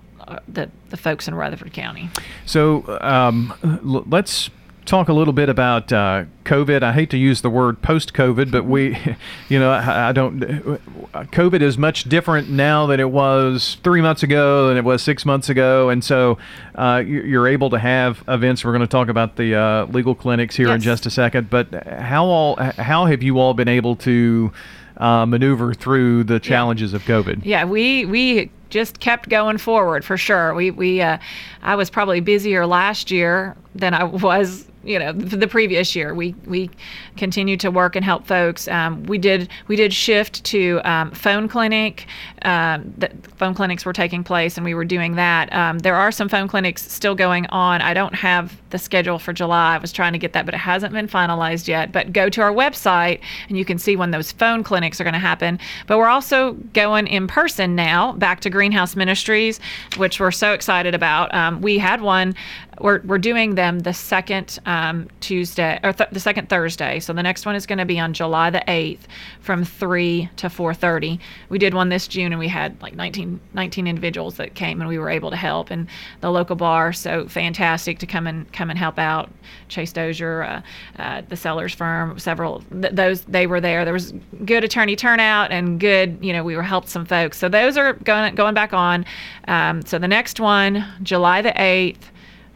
the, 0.48 0.70
the 0.88 0.96
folks 0.96 1.28
in 1.28 1.34
Rutherford 1.34 1.72
County. 1.74 2.08
So 2.46 2.98
um, 3.02 3.52
let's 3.82 4.48
talk 4.84 5.08
a 5.08 5.12
little 5.12 5.32
bit 5.32 5.48
about 5.48 5.92
uh, 5.92 6.24
COVID. 6.44 6.82
I 6.82 6.92
hate 6.92 7.10
to 7.10 7.16
use 7.16 7.40
the 7.40 7.50
word 7.50 7.82
post-COVID, 7.82 8.50
but 8.50 8.64
we, 8.64 8.98
you 9.48 9.58
know, 9.58 9.70
I, 9.70 10.08
I, 10.08 10.12
don't. 10.12 10.40
COVID 10.40 11.60
is 11.60 11.78
much 11.78 12.04
different 12.04 12.48
now 12.50 12.86
than 12.86 13.00
it 13.00 13.10
was 13.10 13.78
three 13.82 14.00
months 14.00 14.22
ago, 14.22 14.68
than 14.68 14.76
it 14.76 14.84
was 14.84 15.02
six 15.02 15.24
months 15.24 15.48
ago, 15.48 15.88
and 15.88 16.02
so 16.02 16.38
uh, 16.74 17.02
you're 17.04 17.46
able 17.46 17.70
to 17.70 17.78
have 17.78 18.22
events. 18.28 18.64
We're 18.64 18.72
going 18.72 18.80
to 18.80 18.86
talk 18.86 19.08
about 19.08 19.36
the 19.36 19.54
uh, 19.54 19.86
legal 19.86 20.14
clinics 20.14 20.56
here 20.56 20.68
yes. 20.68 20.76
in 20.76 20.80
just 20.80 21.06
a 21.06 21.10
second. 21.10 21.50
But 21.50 21.86
how 21.86 22.26
all 22.26 22.56
how 22.56 23.06
have 23.06 23.22
you 23.22 23.38
all 23.38 23.54
been 23.54 23.68
able 23.68 23.96
to 23.96 24.52
uh, 24.96 25.26
maneuver 25.26 25.74
through 25.74 26.24
the 26.24 26.40
challenges 26.40 26.92
yeah. 26.92 26.96
of 26.96 27.02
COVID? 27.02 27.44
Yeah, 27.44 27.64
we 27.64 28.04
we 28.06 28.50
just 28.70 29.00
kept 29.00 29.28
going 29.28 29.58
forward 29.58 30.04
for 30.04 30.16
sure. 30.16 30.54
We 30.54 30.70
we 30.70 31.00
uh, 31.00 31.18
I 31.62 31.76
was 31.76 31.90
probably 31.90 32.20
busier 32.20 32.66
last 32.66 33.10
year 33.10 33.56
than 33.74 33.94
I 33.94 34.04
was 34.04 34.66
you 34.84 34.98
know 34.98 35.12
the 35.12 35.46
previous 35.46 35.94
year. 35.94 36.14
We 36.14 36.34
we 36.46 36.70
continued 37.16 37.60
to 37.60 37.70
work 37.70 37.96
and 37.96 38.04
help 38.04 38.26
folks. 38.26 38.68
Um, 38.68 39.04
we 39.04 39.18
did 39.18 39.48
we 39.68 39.76
did 39.76 39.92
shift 39.92 40.42
to 40.44 40.80
um, 40.84 41.10
phone 41.12 41.48
clinic 41.48 42.06
um, 42.44 42.92
the 42.98 43.10
phone 43.36 43.54
clinics 43.54 43.84
were 43.84 43.92
taking 43.92 44.24
place 44.24 44.56
and 44.56 44.64
we 44.64 44.74
were 44.74 44.84
doing 44.84 45.14
that. 45.14 45.52
Um, 45.52 45.78
there 45.78 45.94
are 45.94 46.10
some 46.10 46.28
phone 46.28 46.48
clinics 46.48 46.90
still 46.90 47.14
going 47.14 47.46
on. 47.46 47.80
I 47.80 47.94
don't 47.94 48.14
have 48.14 48.60
the 48.70 48.78
schedule 48.78 49.18
for 49.18 49.32
july. 49.32 49.74
I 49.74 49.78
was 49.78 49.92
trying 49.92 50.12
to 50.12 50.18
get 50.18 50.32
that 50.32 50.44
but 50.44 50.54
it 50.54 50.58
hasn't 50.58 50.92
been 50.92 51.08
finalized 51.08 51.68
yet. 51.68 51.92
But 51.92 52.12
go 52.12 52.28
to 52.28 52.42
our 52.42 52.52
website 52.52 53.20
and 53.48 53.56
you 53.56 53.64
can 53.64 53.78
see 53.78 53.96
when 53.96 54.10
those 54.10 54.32
phone 54.32 54.62
clinics 54.62 55.00
are 55.00 55.04
going 55.04 55.14
to 55.14 55.20
happen. 55.20 55.58
But 55.86 55.98
we're 55.98 56.08
also 56.08 56.54
going 56.72 57.06
in 57.06 57.26
person 57.26 57.74
now 57.74 58.12
back 58.12 58.40
to 58.40 58.50
greenhouse 58.50 58.96
ministries 58.96 59.60
which 59.96 60.18
we're 60.18 60.32
so 60.32 60.52
excited 60.52 60.94
about. 60.94 61.32
Um, 61.34 61.60
we 61.60 61.78
had 61.78 62.00
one 62.00 62.34
we're, 62.82 63.00
we're 63.04 63.18
doing 63.18 63.54
them 63.54 63.80
the 63.80 63.94
second 63.94 64.58
um, 64.66 65.08
Tuesday 65.20 65.78
or 65.84 65.92
th- 65.92 66.10
the 66.10 66.20
second 66.20 66.48
Thursday. 66.48 66.98
So 66.98 67.12
the 67.12 67.22
next 67.22 67.46
one 67.46 67.54
is 67.54 67.64
going 67.64 67.78
to 67.78 67.84
be 67.84 67.98
on 67.98 68.12
July 68.12 68.50
the 68.50 68.62
8th 68.66 69.02
from 69.40 69.64
3 69.64 70.28
to 70.36 70.48
4:30. 70.48 71.18
We 71.48 71.58
did 71.58 71.74
one 71.74 71.88
this 71.88 72.08
June 72.08 72.32
and 72.32 72.38
we 72.38 72.48
had 72.48 72.80
like 72.82 72.94
19, 72.94 73.40
19 73.54 73.86
individuals 73.86 74.36
that 74.36 74.54
came 74.54 74.80
and 74.80 74.88
we 74.88 74.98
were 74.98 75.10
able 75.10 75.30
to 75.30 75.36
help 75.36 75.70
and 75.70 75.86
the 76.20 76.30
local 76.30 76.56
bar 76.56 76.92
so 76.92 77.28
fantastic 77.28 78.00
to 78.00 78.06
come 78.06 78.26
and 78.26 78.52
come 78.52 78.68
and 78.68 78.78
help 78.78 78.98
out. 78.98 79.30
Chase 79.68 79.92
Dozier, 79.92 80.42
uh, 80.42 80.62
uh, 80.98 81.22
the 81.28 81.36
Sellers 81.36 81.74
firm, 81.74 82.18
several 82.18 82.62
th- 82.72 82.92
those 82.92 83.22
they 83.22 83.46
were 83.46 83.60
there. 83.60 83.84
There 83.84 83.94
was 83.94 84.12
good 84.44 84.64
attorney 84.64 84.96
turnout 84.96 85.52
and 85.52 85.78
good 85.78 86.18
you 86.20 86.32
know 86.32 86.42
we 86.42 86.56
were 86.56 86.62
helped 86.62 86.88
some 86.88 87.06
folks. 87.06 87.38
So 87.38 87.48
those 87.48 87.76
are 87.76 87.92
going 87.92 88.34
going 88.34 88.54
back 88.54 88.72
on. 88.72 89.04
Um, 89.46 89.82
so 89.82 89.98
the 90.00 90.08
next 90.08 90.40
one 90.40 90.84
July 91.02 91.42
the 91.42 91.52
8th 91.52 92.10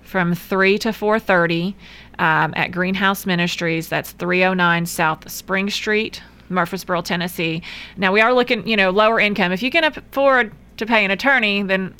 from 0.06 0.34
3 0.34 0.78
to 0.78 0.88
4.30 0.90 1.74
um, 2.18 2.54
at 2.56 2.70
greenhouse 2.72 3.26
ministries. 3.26 3.88
That's 3.88 4.12
309 4.12 4.86
south 4.86 5.30
spring 5.30 5.70
street 5.70 6.22
murfreesboro 6.48 7.02
tennessee. 7.02 7.62
Now 7.96 8.12
we 8.12 8.20
are 8.20 8.32
looking 8.32 8.66
you 8.66 8.76
know 8.76 8.90
lower 8.90 9.20
income. 9.20 9.52
If 9.52 9.62
you 9.62 9.70
can 9.70 9.84
afford 9.84 10.52
to 10.76 10.86
pay 10.86 11.04
an 11.04 11.10
attorney 11.10 11.62
then 11.62 11.94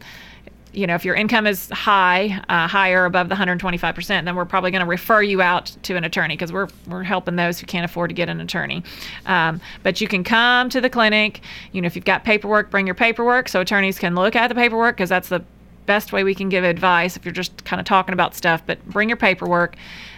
you 0.73 0.87
know 0.87 0.95
if 0.95 1.05
your 1.05 1.15
income 1.15 1.47
is 1.47 1.69
high 1.71 2.43
uh, 2.49 2.69
higher 2.69 3.07
above 3.07 3.29
the 3.29 3.35
125% 3.35 4.07
then 4.07 4.37
we're 4.37 4.45
probably 4.45 4.71
going 4.71 4.85
to 4.85 4.89
refer 4.89 5.23
you 5.23 5.41
out 5.41 5.75
to 5.83 5.97
an 5.97 6.05
attorney 6.05 6.35
because 6.35 6.53
we're, 6.53 6.69
we're 6.87 7.03
helping 7.03 7.37
those 7.37 7.59
who 7.59 7.67
can't 7.67 7.85
afford 7.85 8.11
to 8.11 8.15
get 8.15 8.29
an 8.29 8.41
attorney. 8.41 8.83
Um, 9.25 9.61
but 9.83 10.01
you 10.01 10.09
can 10.09 10.23
come 10.23 10.69
to 10.71 10.81
the 10.81 10.91
clinic. 10.91 11.41
You 11.73 11.81
know 11.81 11.87
if 11.87 11.97
you've 11.97 12.05
got 12.05 12.25
paperwork 12.25 12.71
bring 12.71 12.87
your 12.87 12.95
paperwork 12.95 13.49
so 13.49 13.61
attorneys 13.61 13.99
can 13.99 14.15
look 14.15 14.37
at 14.37 14.49
the 14.49 14.55
paperwork 14.55 14.97
because 14.97 15.09
that's 15.09 15.29
the 15.29 15.45
best 15.87 16.13
way 16.13 16.25
we 16.25 16.35
can 16.35 16.49
give 16.49 16.65
advice 16.65 17.17
if 17.17 17.25
you're 17.25 17.33
just 17.33 17.65
kind 17.65 17.81
of 17.81 17.87
talking 17.87 18.13
about 18.13 18.35
stuff. 18.35 18.63
But 18.67 18.85
bring 18.87 19.09
your 19.09 19.17
paperwork. 19.17 19.77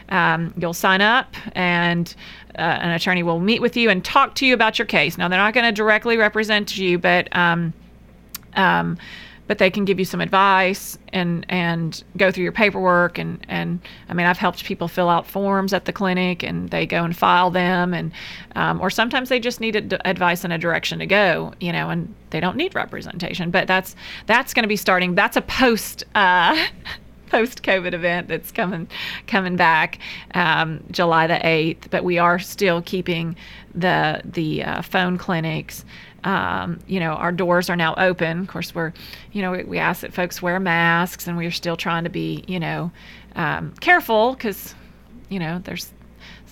Um, 0.08 0.54
you'll 0.56 0.74
sign 0.74 1.02
up, 1.02 1.34
and 1.52 2.14
uh, 2.58 2.62
an 2.62 2.90
attorney 2.90 3.22
will 3.22 3.40
meet 3.40 3.60
with 3.60 3.76
you 3.76 3.90
and 3.90 4.02
talk 4.04 4.34
to 4.36 4.46
you 4.46 4.54
about 4.54 4.78
your 4.78 4.86
case. 4.86 5.18
Now, 5.18 5.28
they're 5.28 5.38
not 5.38 5.52
going 5.52 5.66
to 5.66 5.72
directly 5.72 6.16
represent 6.16 6.76
you, 6.78 6.98
but 6.98 7.34
um, 7.36 7.74
um, 8.54 8.96
but 9.48 9.58
they 9.58 9.70
can 9.70 9.84
give 9.84 9.98
you 9.98 10.04
some 10.04 10.20
advice 10.20 10.96
and 11.12 11.44
and 11.48 12.04
go 12.16 12.30
through 12.30 12.44
your 12.44 12.52
paperwork. 12.52 13.18
And 13.18 13.44
and 13.48 13.80
I 14.08 14.14
mean 14.14 14.26
I've 14.26 14.38
helped 14.38 14.64
people 14.64 14.86
fill 14.86 15.08
out 15.08 15.26
forms 15.26 15.72
at 15.72 15.86
the 15.86 15.92
clinic 15.92 16.44
and 16.44 16.68
they 16.70 16.86
go 16.86 17.02
and 17.02 17.16
file 17.16 17.50
them. 17.50 17.92
And 17.92 18.12
um, 18.54 18.80
or 18.80 18.90
sometimes 18.90 19.30
they 19.30 19.40
just 19.40 19.60
need 19.60 19.74
advice 20.04 20.44
and 20.44 20.52
a 20.52 20.58
direction 20.58 21.00
to 21.00 21.06
go 21.06 21.52
you 21.60 21.72
know 21.72 21.90
and 21.90 22.14
they 22.30 22.38
don't 22.38 22.56
need 22.56 22.74
representation. 22.74 23.50
But 23.50 23.66
that's 23.66 23.96
that's 24.26 24.54
going 24.54 24.62
to 24.62 24.68
be 24.68 24.76
starting 24.76 25.14
that's 25.16 25.36
a 25.36 25.42
post 25.42 26.04
uh, 26.14 26.66
post 27.28 27.62
COVID 27.62 27.92
event 27.94 28.28
that's 28.28 28.50
coming 28.50 28.88
coming 29.26 29.56
back 29.56 29.98
um, 30.34 30.84
July 30.90 31.26
the 31.26 31.44
eighth. 31.46 31.90
But 31.90 32.04
we 32.04 32.18
are 32.18 32.38
still 32.38 32.82
keeping 32.82 33.34
the 33.74 34.20
the 34.24 34.62
uh, 34.64 34.82
phone 34.82 35.16
clinics 35.16 35.84
um, 36.24 36.80
you 36.86 37.00
know, 37.00 37.12
our 37.12 37.32
doors 37.32 37.70
are 37.70 37.76
now 37.76 37.94
open. 37.96 38.40
Of 38.40 38.48
course, 38.48 38.74
we're, 38.74 38.92
you 39.32 39.42
know, 39.42 39.52
we, 39.52 39.64
we 39.64 39.78
ask 39.78 40.00
that 40.02 40.12
folks 40.12 40.42
wear 40.42 40.58
masks, 40.58 41.26
and 41.26 41.36
we're 41.36 41.50
still 41.50 41.76
trying 41.76 42.04
to 42.04 42.10
be, 42.10 42.44
you 42.46 42.58
know, 42.58 42.90
um, 43.36 43.72
careful 43.80 44.34
because, 44.34 44.74
you 45.28 45.38
know, 45.38 45.60
there's 45.64 45.92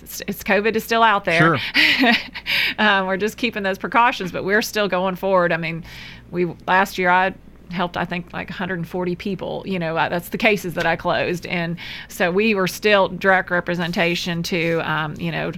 it's, 0.01 0.21
it's, 0.27 0.43
COVID 0.43 0.75
is 0.75 0.83
still 0.83 1.03
out 1.03 1.25
there. 1.25 1.57
Sure. 1.57 2.13
um, 2.77 3.07
we're 3.07 3.17
just 3.17 3.37
keeping 3.37 3.63
those 3.63 3.77
precautions, 3.77 4.31
but 4.31 4.45
we're 4.45 4.61
still 4.61 4.87
going 4.87 5.15
forward. 5.15 5.51
I 5.51 5.57
mean, 5.57 5.83
we 6.31 6.45
last 6.65 6.97
year 6.97 7.09
I 7.09 7.33
helped 7.71 7.97
I 7.97 8.05
think 8.05 8.31
like 8.31 8.49
140 8.49 9.15
people. 9.15 9.63
You 9.65 9.79
know, 9.79 9.95
that's 9.95 10.29
the 10.29 10.37
cases 10.37 10.75
that 10.75 10.85
I 10.85 10.95
closed, 10.95 11.45
and 11.45 11.77
so 12.07 12.31
we 12.31 12.55
were 12.55 12.67
still 12.67 13.09
direct 13.09 13.51
representation 13.51 14.43
to, 14.43 14.79
um, 14.89 15.15
you 15.17 15.31
know 15.31 15.51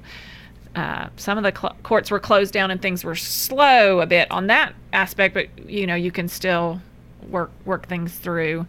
uh, 0.76 1.10
some 1.18 1.38
of 1.38 1.44
the 1.44 1.58
cl- 1.58 1.76
courts 1.84 2.12
were 2.12 2.20
closed 2.20 2.54
down 2.54 2.72
and 2.72 2.82
things 2.82 3.04
were 3.04 3.16
slow 3.16 4.02
a 4.02 4.06
bit 4.06 4.30
on 4.32 4.48
that 4.48 4.74
aspect, 4.94 5.34
but 5.34 5.48
you 5.70 5.88
know 5.88 5.96
you 5.96 6.12
can 6.12 6.28
still 6.28 6.82
work 7.30 7.52
work 7.66 7.88
things 7.88 8.14
through. 8.16 8.66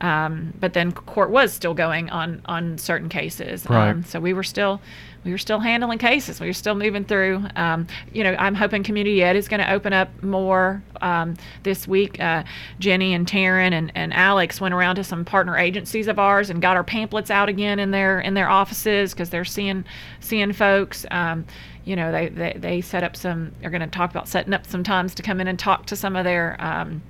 Um, 0.00 0.52
but 0.58 0.72
then 0.72 0.92
court 0.92 1.30
was 1.30 1.52
still 1.52 1.74
going 1.74 2.10
on 2.10 2.42
on 2.46 2.78
certain 2.78 3.08
cases. 3.08 3.64
Right. 3.68 3.90
Um, 3.90 4.04
so 4.04 4.20
we 4.20 4.32
were 4.32 4.42
still 4.42 4.80
we 5.24 5.30
were 5.30 5.38
still 5.38 5.58
handling 5.58 5.98
cases. 5.98 6.40
We 6.40 6.46
were 6.46 6.52
still 6.52 6.74
moving 6.74 7.04
through. 7.04 7.44
Um, 7.56 7.86
you 8.12 8.22
know, 8.22 8.34
I'm 8.38 8.54
hoping 8.54 8.82
community 8.82 9.22
ed 9.22 9.36
is 9.36 9.48
going 9.48 9.60
to 9.60 9.72
open 9.72 9.92
up 9.92 10.22
more 10.22 10.82
um, 11.00 11.34
this 11.62 11.88
week. 11.88 12.20
Uh, 12.20 12.44
Jenny 12.78 13.14
and 13.14 13.26
Taryn 13.26 13.72
and, 13.72 13.90
and 13.94 14.12
Alex 14.12 14.60
went 14.60 14.74
around 14.74 14.96
to 14.96 15.04
some 15.04 15.24
partner 15.24 15.56
agencies 15.56 16.08
of 16.08 16.18
ours 16.18 16.50
and 16.50 16.60
got 16.60 16.76
our 16.76 16.84
pamphlets 16.84 17.30
out 17.30 17.48
again 17.48 17.78
in 17.78 17.90
their 17.90 18.20
in 18.20 18.34
their 18.34 18.48
offices 18.48 19.12
because 19.12 19.30
they're 19.30 19.44
seeing 19.44 19.84
seeing 20.20 20.52
folks. 20.52 21.06
Um, 21.10 21.46
you 21.84 21.96
know, 21.96 22.12
they, 22.12 22.28
they 22.28 22.54
they 22.56 22.80
set 22.80 23.02
up 23.02 23.16
some. 23.16 23.52
They're 23.60 23.70
going 23.70 23.80
to 23.80 23.86
talk 23.86 24.10
about 24.10 24.28
setting 24.28 24.52
up 24.52 24.66
some 24.66 24.84
times 24.84 25.14
to 25.14 25.22
come 25.22 25.40
in 25.40 25.48
and 25.48 25.58
talk 25.58 25.86
to 25.86 25.96
some 25.96 26.16
of 26.16 26.24
their 26.24 26.56
um, 26.58 27.02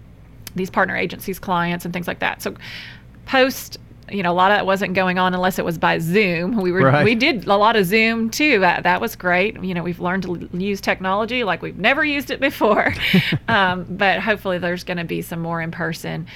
these 0.54 0.70
partner 0.70 0.96
agencies 0.96 1.38
clients 1.38 1.84
and 1.84 1.92
things 1.92 2.06
like 2.06 2.20
that. 2.20 2.42
So 2.42 2.54
post 3.26 3.78
you 4.10 4.22
know 4.22 4.32
a 4.32 4.34
lot 4.34 4.50
of 4.50 4.58
that 4.58 4.66
wasn't 4.66 4.94
going 4.94 5.18
on 5.18 5.34
unless 5.34 5.58
it 5.58 5.64
was 5.64 5.78
by 5.78 5.98
zoom. 5.98 6.60
We 6.60 6.72
were 6.72 6.80
Right. 6.82 7.04
we 7.04 7.14
did 7.14 7.46
a 7.46 7.56
lot 7.56 7.76
of 7.76 7.86
zoom 7.86 8.30
too. 8.30 8.60
That, 8.60 8.82
that 8.84 9.00
was 9.00 9.16
great. 9.16 9.62
You 9.62 9.74
know 9.74 9.82
we've 9.82 10.00
learned 10.00 10.24
to 10.24 10.36
l- 10.36 10.60
use 10.60 10.80
technology 10.80 11.42
like 11.44 11.62
we've 11.62 11.78
never 11.78 12.04
used 12.04 12.30
it 12.30 12.40
before. 12.40 12.92
Um, 13.48 13.84
but 13.88 14.20
hopefully 14.20 14.58
there's 14.58 14.84
going 14.84 14.96
to 14.96 15.04
be 15.04 15.22
some 15.22 15.40
more 15.40 15.60
in 15.60 15.70
person. 15.70 16.26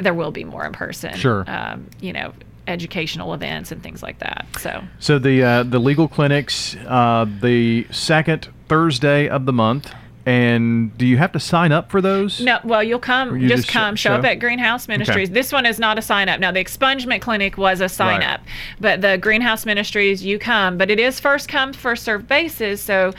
There 0.00 0.12
will 0.14 0.30
be 0.32 0.44
more 0.44 0.64
in 0.66 0.72
person 0.72 1.14
Sure. 1.14 1.44
um, 1.46 1.86
you 2.00 2.12
know 2.12 2.32
educational 2.68 3.32
events 3.34 3.70
and 3.72 3.80
things 3.82 4.02
like 4.02 4.18
that 4.18 4.44
so. 4.58 4.82
So 4.98 5.18
the 5.18 5.42
uh, 5.42 5.62
the 5.62 5.78
legal 5.78 6.08
clinics, 6.08 6.74
uh, 6.86 7.26
the 7.40 7.86
second 7.92 8.48
Thursday 8.68 9.28
of 9.28 9.46
the 9.46 9.52
month, 9.52 9.92
and 10.26 10.96
do 10.98 11.06
you 11.06 11.16
have 11.18 11.30
to 11.32 11.40
sign 11.40 11.70
up 11.70 11.90
for 11.90 12.00
those? 12.00 12.40
No, 12.40 12.58
well, 12.64 12.82
you'll 12.82 12.98
come, 12.98 13.36
you 13.40 13.48
just, 13.48 13.62
just 13.62 13.72
come, 13.72 13.94
show, 13.94 14.14
up 14.14 14.24
at 14.24 14.40
Greenhouse 14.40 14.88
Ministries. 14.88 15.30
This 15.30 15.52
one 15.52 15.64
is 15.64 15.78
not 15.78 15.98
a 15.98 16.02
sign 16.02 16.28
up. 16.28 16.40
Now, 16.40 16.50
the 16.50 16.62
expungement 16.62 17.20
clinic 17.20 17.56
was 17.56 17.80
a 17.80 17.88
sign 17.88 18.20
Right. 18.20 18.30
up, 18.34 18.40
but 18.80 19.00
the 19.02 19.18
Greenhouse 19.18 19.64
Ministries, 19.64 20.24
you 20.24 20.38
come, 20.38 20.76
but 20.76 20.90
it 20.90 20.98
is 20.98 21.20
first 21.20 21.48
come, 21.48 21.72
first 21.72 22.02
served 22.02 22.26
basis. 22.26 22.82
So, 22.82 23.14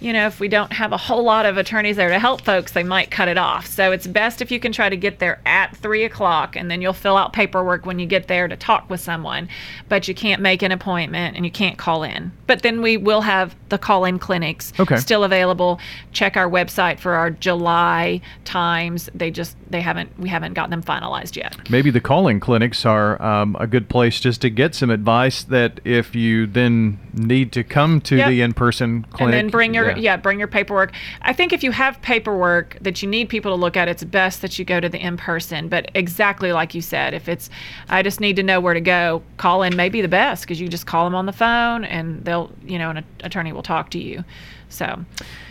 you 0.00 0.12
know, 0.12 0.26
if 0.26 0.40
we 0.40 0.48
don't 0.48 0.72
have 0.72 0.90
a 0.90 0.96
whole 0.96 1.22
lot 1.22 1.46
of 1.46 1.56
attorneys 1.56 1.94
there 1.96 2.08
to 2.08 2.18
help 2.18 2.40
folks, 2.40 2.72
they 2.72 2.82
might 2.82 3.12
cut 3.12 3.28
it 3.28 3.38
off. 3.38 3.66
So 3.68 3.92
it's 3.92 4.04
best 4.04 4.42
if 4.42 4.50
you 4.50 4.58
can 4.58 4.72
try 4.72 4.88
to 4.88 4.96
get 4.96 5.20
there 5.20 5.40
at 5.46 5.76
three 5.76 6.02
o'clock, 6.02 6.56
and 6.56 6.68
then 6.68 6.82
you'll 6.82 6.92
fill 6.92 7.16
out 7.16 7.32
paperwork 7.32 7.86
when 7.86 8.00
you 8.00 8.06
get 8.06 8.26
there 8.26 8.48
to 8.48 8.56
talk 8.56 8.90
with 8.90 9.00
someone. 9.00 9.48
But 9.88 10.08
you 10.08 10.14
can't 10.14 10.42
make 10.42 10.62
an 10.62 10.72
appointment 10.72 11.36
and 11.36 11.44
you 11.44 11.52
can't 11.52 11.78
call 11.78 12.02
in. 12.02 12.32
But 12.48 12.62
then 12.62 12.82
we 12.82 12.96
will 12.96 13.20
have 13.20 13.54
the 13.68 13.78
call 13.78 14.04
in 14.04 14.18
clinics 14.18 14.72
Okay. 14.80 14.96
still 14.96 15.22
available. 15.22 15.78
Check 16.10 16.36
our 16.36 16.48
website 16.52 17.00
for 17.00 17.12
our 17.14 17.30
July 17.30 18.20
times. 18.44 19.10
They 19.14 19.30
just 19.30 19.56
they 19.70 19.80
haven't 19.80 20.18
we 20.18 20.28
haven't 20.28 20.54
gotten 20.54 20.70
them 20.70 20.82
finalized 20.82 21.36
yet. 21.36 21.56
Maybe 21.70 21.90
the 21.90 22.00
calling 22.00 22.40
clinics 22.40 22.84
are 22.86 23.20
um, 23.22 23.56
a 23.58 23.66
good 23.66 23.88
place 23.88 24.20
just 24.20 24.40
to 24.42 24.50
get 24.50 24.74
some 24.74 24.90
advice 24.90 25.42
that 25.44 25.80
if 25.84 26.14
you 26.14 26.46
then 26.46 26.98
need 27.14 27.52
to 27.52 27.64
come 27.64 28.00
to 28.02 28.16
Yep. 28.16 28.28
the 28.28 28.40
in-person 28.42 29.04
clinic, 29.10 29.20
and 29.20 29.32
then 29.32 29.50
bring 29.50 29.74
your 29.74 29.96
yeah. 29.96 30.16
bring 30.16 30.38
your 30.38 30.48
paperwork. 30.48 30.92
I 31.22 31.32
think 31.32 31.52
if 31.52 31.62
you 31.62 31.72
have 31.72 32.00
paperwork 32.02 32.78
that 32.80 33.02
you 33.02 33.08
need 33.08 33.28
people 33.28 33.52
to 33.52 33.56
look 33.56 33.76
at, 33.76 33.88
it's 33.88 34.04
best 34.04 34.42
that 34.42 34.58
you 34.58 34.64
go 34.64 34.80
to 34.80 34.88
the 34.88 34.98
in 34.98 35.16
person. 35.16 35.68
But 35.68 35.90
exactly 35.94 36.52
like 36.52 36.74
you 36.74 36.82
said, 36.82 37.14
if 37.14 37.28
it's 37.28 37.50
I 37.88 38.02
just 38.02 38.20
need 38.20 38.36
to 38.36 38.42
know 38.42 38.60
where 38.60 38.74
to 38.74 38.80
go, 38.80 39.22
call 39.36 39.62
in 39.62 39.76
may 39.76 39.88
be 39.88 40.00
the 40.00 40.08
best 40.08 40.42
because 40.44 40.60
you 40.60 40.68
just 40.68 40.86
call 40.86 41.04
them 41.04 41.14
on 41.14 41.26
the 41.26 41.32
phone 41.32 41.84
and 41.84 42.24
they'll 42.24 42.50
you 42.64 42.78
know 42.78 42.90
an 42.90 43.04
attorney 43.22 43.52
will 43.52 43.62
talk 43.62 43.90
to 43.90 43.98
you. 43.98 44.24
So 44.72 45.04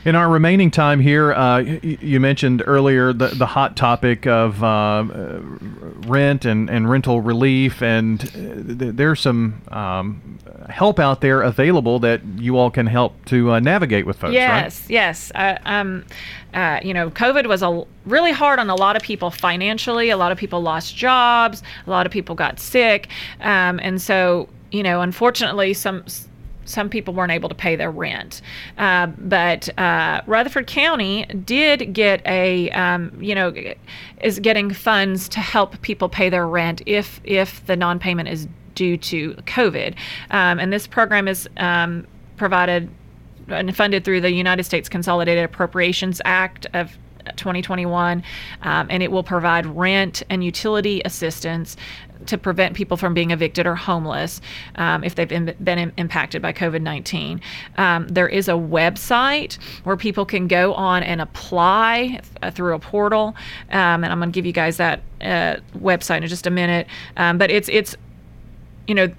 In 0.03 0.15
our 0.15 0.29
remaining 0.29 0.71
time 0.71 0.99
here, 0.99 1.31
uh, 1.33 1.59
you 1.59 2.19
mentioned 2.19 2.63
earlier 2.65 3.13
the, 3.13 3.27
the 3.27 3.45
hot 3.45 3.77
topic 3.77 4.25
of 4.25 4.63
uh, 4.63 5.05
rent 6.07 6.43
and, 6.43 6.69
and 6.69 6.89
rental 6.89 7.21
relief, 7.21 7.83
and 7.83 8.19
uh, 8.23 8.77
th- 8.79 8.95
there's 8.95 9.19
some 9.19 9.61
um, 9.67 10.39
help 10.69 10.99
out 10.99 11.21
there 11.21 11.43
available 11.43 11.99
that 11.99 12.21
you 12.37 12.57
all 12.57 12.71
can 12.71 12.87
help 12.87 13.23
to 13.25 13.51
uh, 13.51 13.59
navigate 13.59 14.07
with 14.07 14.17
folks, 14.17 14.29
right? 14.29 14.63
Yes, 14.63 14.85
yes. 14.89 15.31
Uh, 15.35 15.57
um, 15.65 16.03
uh, 16.55 16.79
you 16.83 16.93
know, 16.93 17.11
COVID 17.11 17.45
was 17.45 17.61
a 17.61 17.85
really 18.05 18.31
hard 18.31 18.57
on 18.57 18.69
a 18.71 18.75
lot 18.75 18.95
of 18.95 19.03
people 19.03 19.29
financially. 19.29 20.09
A 20.09 20.17
lot 20.17 20.31
of 20.31 20.37
people 20.37 20.61
lost 20.61 20.95
jobs. 20.95 21.61
A 21.85 21.89
lot 21.89 22.07
of 22.07 22.11
people 22.11 22.33
got 22.33 22.59
sick, 22.59 23.07
um, 23.41 23.79
and 23.83 24.01
so 24.01 24.49
you 24.71 24.83
know, 24.83 25.01
unfortunately, 25.01 25.73
some 25.73 26.05
some 26.71 26.89
people 26.89 27.13
weren't 27.13 27.31
able 27.31 27.49
to 27.49 27.55
pay 27.55 27.75
their 27.75 27.91
rent. 27.91 28.41
Uh, 28.77 29.07
but 29.07 29.69
uh, 29.77 30.21
Rutherford 30.25 30.67
County 30.67 31.25
did 31.25 31.93
get 31.93 32.25
a, 32.25 32.69
um, 32.71 33.15
you 33.21 33.35
know, 33.35 33.53
is 34.21 34.39
getting 34.39 34.71
funds 34.71 35.29
to 35.29 35.39
help 35.39 35.81
people 35.81 36.09
pay 36.09 36.29
their 36.29 36.47
rent 36.47 36.81
if 36.85 37.21
if 37.23 37.65
the 37.65 37.75
non-payment 37.75 38.29
is 38.29 38.47
due 38.75 38.97
to 38.97 39.33
COVID. 39.45 39.95
Um, 40.29 40.59
and 40.59 40.71
this 40.71 40.87
program 40.87 41.27
is 41.27 41.47
um, 41.57 42.07
provided 42.37 42.89
and 43.47 43.75
funded 43.75 44.05
through 44.05 44.21
the 44.21 44.31
United 44.31 44.63
States 44.63 44.87
Consolidated 44.87 45.43
Appropriations 45.43 46.21
Act 46.25 46.67
of 46.73 46.97
2021, 47.35 48.23
um, 48.61 48.87
and 48.89 49.03
it 49.03 49.11
will 49.11 49.23
provide 49.23 49.65
rent 49.65 50.23
and 50.29 50.43
utility 50.43 51.01
assistance 51.05 51.77
to 52.27 52.37
prevent 52.37 52.75
people 52.75 52.97
from 52.97 53.13
being 53.13 53.31
evicted 53.31 53.65
or 53.65 53.73
homeless 53.73 54.41
um, 54.75 55.03
if 55.03 55.15
they've 55.15 55.27
been, 55.27 55.55
been 55.63 55.79
im- 55.79 55.93
impacted 55.97 56.41
by 56.41 56.53
COVID 56.53 56.81
19. 56.81 57.41
Um, 57.77 58.07
there 58.07 58.27
is 58.27 58.47
a 58.47 58.53
website 58.53 59.57
where 59.85 59.97
people 59.97 60.25
can 60.25 60.47
go 60.47 60.73
on 60.75 61.03
and 61.03 61.19
apply 61.19 62.21
uh, 62.43 62.51
through 62.51 62.75
a 62.75 62.79
portal, 62.79 63.35
um, 63.71 64.03
and 64.03 64.07
I'm 64.07 64.19
going 64.19 64.31
to 64.31 64.35
give 64.35 64.45
you 64.45 64.53
guys 64.53 64.77
that 64.77 65.01
uh, 65.21 65.57
website 65.77 66.21
in 66.21 66.27
just 66.27 66.45
a 66.45 66.51
minute. 66.51 66.87
Um, 67.17 67.37
but 67.37 67.49
it's 67.49 67.69
it's 67.69 67.95
you 68.87 68.95
know, 68.95 69.09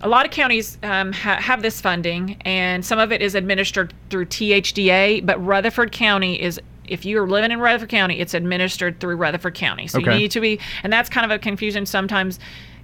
a 0.00 0.08
lot 0.08 0.24
of 0.24 0.30
counties 0.30 0.78
um, 0.82 1.12
ha- 1.12 1.40
have 1.40 1.62
this 1.62 1.80
funding, 1.80 2.40
and 2.42 2.84
some 2.84 2.98
of 2.98 3.10
it 3.10 3.20
is 3.20 3.34
administered 3.34 3.92
through 4.10 4.26
THDA, 4.26 5.26
but 5.26 5.44
Rutherford 5.44 5.92
County 5.92 6.40
is. 6.40 6.60
If 6.88 7.04
you're 7.04 7.26
living 7.28 7.50
in 7.50 7.60
Rutherford 7.60 7.88
County, 7.88 8.18
it's 8.20 8.34
administered 8.34 9.00
through 9.00 9.16
Rutherford 9.16 9.54
County. 9.54 9.86
So 9.86 9.98
Okay. 10.00 10.12
you 10.14 10.18
need 10.18 10.30
to 10.32 10.40
be, 10.40 10.58
and 10.82 10.92
that's 10.92 11.08
kind 11.08 11.24
of 11.24 11.30
a 11.30 11.38
confusion 11.38 11.86
sometimes. 11.86 12.38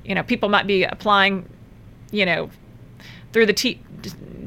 You 0.04 0.14
know, 0.14 0.22
people 0.22 0.48
might 0.48 0.66
be 0.66 0.84
applying, 0.84 1.48
you 2.10 2.26
know, 2.26 2.50
through 3.32 3.46
the 3.46 3.52
T- 3.52 3.80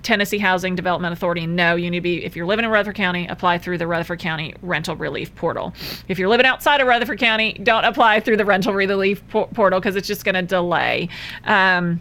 Tennessee 0.03 0.37
Housing 0.37 0.75
Development 0.75 1.11
Authority. 1.11 1.45
No, 1.47 1.75
you 1.75 1.89
need 1.89 1.97
to 1.97 2.01
be, 2.01 2.23
if 2.23 2.35
you're 2.35 2.45
living 2.45 2.63
in 2.63 2.71
Rutherford 2.71 2.95
County, 2.95 3.27
apply 3.27 3.57
through 3.57 3.79
the 3.79 3.87
Rutherford 3.87 4.19
County 4.19 4.53
Rental 4.61 4.95
Relief 4.95 5.33
Portal. 5.35 5.73
If 6.07 6.19
you're 6.19 6.29
living 6.29 6.45
outside 6.45 6.79
of 6.79 6.87
Rutherford 6.87 7.19
County, 7.19 7.53
don't 7.63 7.83
apply 7.83 8.19
through 8.19 8.37
the 8.37 8.45
Rental 8.45 8.73
Relief 8.73 9.27
por- 9.29 9.47
Portal 9.47 9.79
because 9.79 9.95
it's 9.95 10.07
just 10.07 10.23
going 10.23 10.35
to 10.35 10.43
delay. 10.43 11.09
Um, 11.45 11.99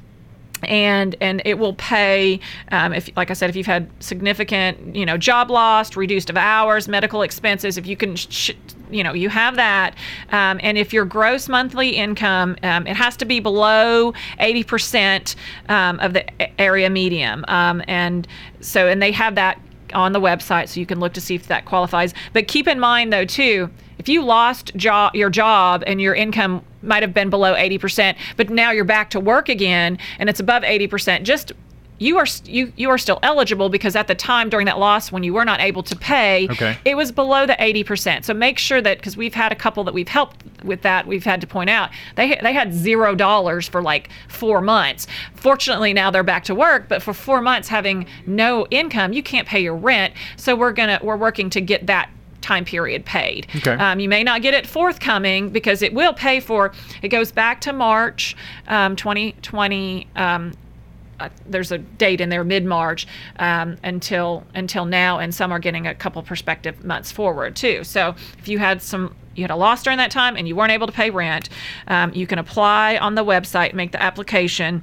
and 0.65 1.17
and 1.21 1.43
it 1.45 1.59
will 1.59 1.75
pay 1.75 2.41
um, 2.73 2.93
if 2.93 3.09
like 3.17 3.31
i 3.31 3.35
said 3.35 3.51
if 3.51 3.57
you've 3.57 3.67
had 3.67 3.89
significant 4.01 4.95
you 4.95 5.05
know 5.05 5.17
job 5.17 5.51
loss 5.51 5.97
reduced 5.97 6.31
of 6.31 6.37
hours 6.37 6.89
medical 6.89 7.23
expenses 7.23 7.77
if 7.77 7.87
you 7.87 7.97
can 7.97 8.17
sh- 8.17 8.53
you 8.91 9.03
know 9.03 9.13
you 9.13 9.29
have 9.29 9.57
that. 9.57 9.95
Um, 10.31 10.61
and 10.63 10.79
if 10.79 10.93
your 10.93 11.05
gross 11.05 11.49
monthly 11.49 11.91
income 11.91 12.57
um, 12.63 12.87
it 12.87 12.97
has 12.97 13.17
to 13.19 13.25
be 13.25 13.41
below 13.41 14.13
80% 14.41 15.35
um, 15.69 15.99
of 16.01 16.13
the 16.13 16.61
area 16.61 16.91
medium. 16.91 17.45
Um, 17.49 17.83
and 17.89 18.27
so 18.61 18.89
and 18.89 19.01
they 19.03 19.13
have 19.13 19.35
that 19.35 19.61
on 19.95 20.13
the 20.13 20.21
website 20.21 20.69
so 20.69 20.81
you 20.81 20.87
can 20.87 20.99
look 20.99 21.13
to 21.15 21.21
see 21.21 21.35
if 21.35 21.47
that 21.49 21.65
qualifies. 21.65 22.15
But 22.33 22.49
keep 22.49 22.67
in 22.67 22.81
mind 22.81 23.13
though 23.13 23.25
too 23.25 23.71
if 24.07 24.09
you 24.09 24.23
lost 24.23 24.71
job 24.77 25.17
your 25.17 25.29
job 25.29 25.83
and 25.85 26.01
your 26.01 26.15
income 26.15 26.63
might 26.81 27.03
have 27.03 27.13
been 27.13 27.29
below 27.29 27.55
80% 27.55 28.17
but 28.37 28.51
now 28.51 28.71
you're 28.71 28.85
back 28.85 29.11
to 29.11 29.19
work 29.19 29.49
again 29.49 29.99
and 30.21 30.29
it's 30.31 30.39
above 30.39 30.63
80% 30.63 31.25
just 31.25 31.51
you 31.99 32.17
are 32.19 32.27
you 32.45 32.73
you 32.77 32.89
are 32.91 32.99
still 32.99 33.19
eligible 33.25 33.69
because 33.69 33.97
at 33.97 34.07
the 34.07 34.15
time 34.15 34.49
during 34.49 34.67
that 34.67 34.79
loss 34.79 35.11
when 35.11 35.25
you 35.25 35.33
were 35.35 35.45
not 35.45 35.61
able 35.61 35.83
to 35.83 35.97
pay 35.97 36.47
Okay. 36.51 36.79
it 36.85 36.95
was 36.95 37.11
below 37.11 37.47
the 37.47 37.55
80% 37.55 38.25
so 38.25 38.33
make 38.33 38.59
sure 38.59 38.81
that 38.81 38.99
because 38.99 39.17
we've 39.17 39.35
had 39.35 39.51
a 39.51 39.57
couple 39.57 39.83
that 39.83 39.95
we've 39.95 40.07
helped 40.07 40.45
with 40.63 40.83
that 40.83 41.09
we've 41.09 41.25
had 41.25 41.41
to 41.41 41.47
point 41.49 41.69
out 41.71 41.91
they 42.15 42.39
they 42.45 42.53
had 42.53 42.73
zero 42.73 43.17
dollars 43.17 43.67
for 43.67 43.83
like 43.83 44.11
four 44.29 44.61
months. 44.61 45.09
Fortunately 45.35 45.93
now 45.93 46.11
they're 46.13 46.23
back 46.23 46.45
to 46.45 46.55
work 46.55 46.89
but 46.89 47.03
for 47.03 47.13
four 47.13 47.41
months 47.41 47.67
having 47.67 48.07
no 48.27 48.67
income 48.71 49.13
you 49.13 49.23
can't 49.23 49.49
pay 49.49 49.61
your 49.61 49.75
rent. 49.75 50.15
So 50.37 50.55
we're 50.55 50.73
gonna 50.73 51.01
we're 51.03 51.17
working 51.17 51.51
to 51.51 51.61
get 51.61 51.87
that 51.89 52.09
time 52.47 52.65
period 52.65 53.05
paid 53.05 53.47
Okay. 53.57 53.73
um, 53.73 53.99
you 54.01 54.09
may 54.09 54.23
not 54.23 54.41
get 54.43 54.55
it 54.55 54.67
forthcoming 54.67 55.51
because 55.51 55.83
it 55.83 55.93
will 55.93 56.15
pay 56.15 56.39
for 56.41 56.73
it 57.03 57.09
goes 57.09 57.33
back 57.33 57.61
to 57.63 57.73
march 57.73 58.37
um, 58.69 58.95
2020 58.97 60.07
um, 60.17 60.53
uh, 61.19 61.31
there's 61.49 61.73
a 61.73 61.79
date 61.79 62.21
in 62.21 62.29
there 62.29 62.45
mid-March 62.45 63.07
um, 63.39 63.79
until 63.83 64.45
until 64.55 64.85
now, 64.85 65.19
and 65.19 65.35
some 65.35 65.51
are 65.51 65.59
getting 65.59 65.87
a 65.87 65.95
couple 65.95 66.23
prospective 66.23 66.85
months 66.85 67.11
forward 67.11 67.57
too. 67.57 67.83
So 67.85 68.15
if 68.39 68.49
you 68.49 68.59
had 68.59 68.83
some 68.83 69.15
you 69.35 69.43
had 69.43 69.51
a 69.51 69.57
loss 69.57 69.83
during 69.83 69.97
that 69.97 70.11
time 70.11 70.37
and 70.37 70.47
you 70.47 70.55
weren't 70.55 70.73
able 70.73 70.87
to 70.87 70.93
pay 70.93 71.09
rent, 71.09 71.49
um, 71.89 72.13
you 72.13 72.27
can 72.27 72.39
apply 72.39 72.99
on 72.99 73.15
the 73.15 73.25
website, 73.25 73.73
make 73.73 73.93
the 73.93 74.03
application. 74.03 74.83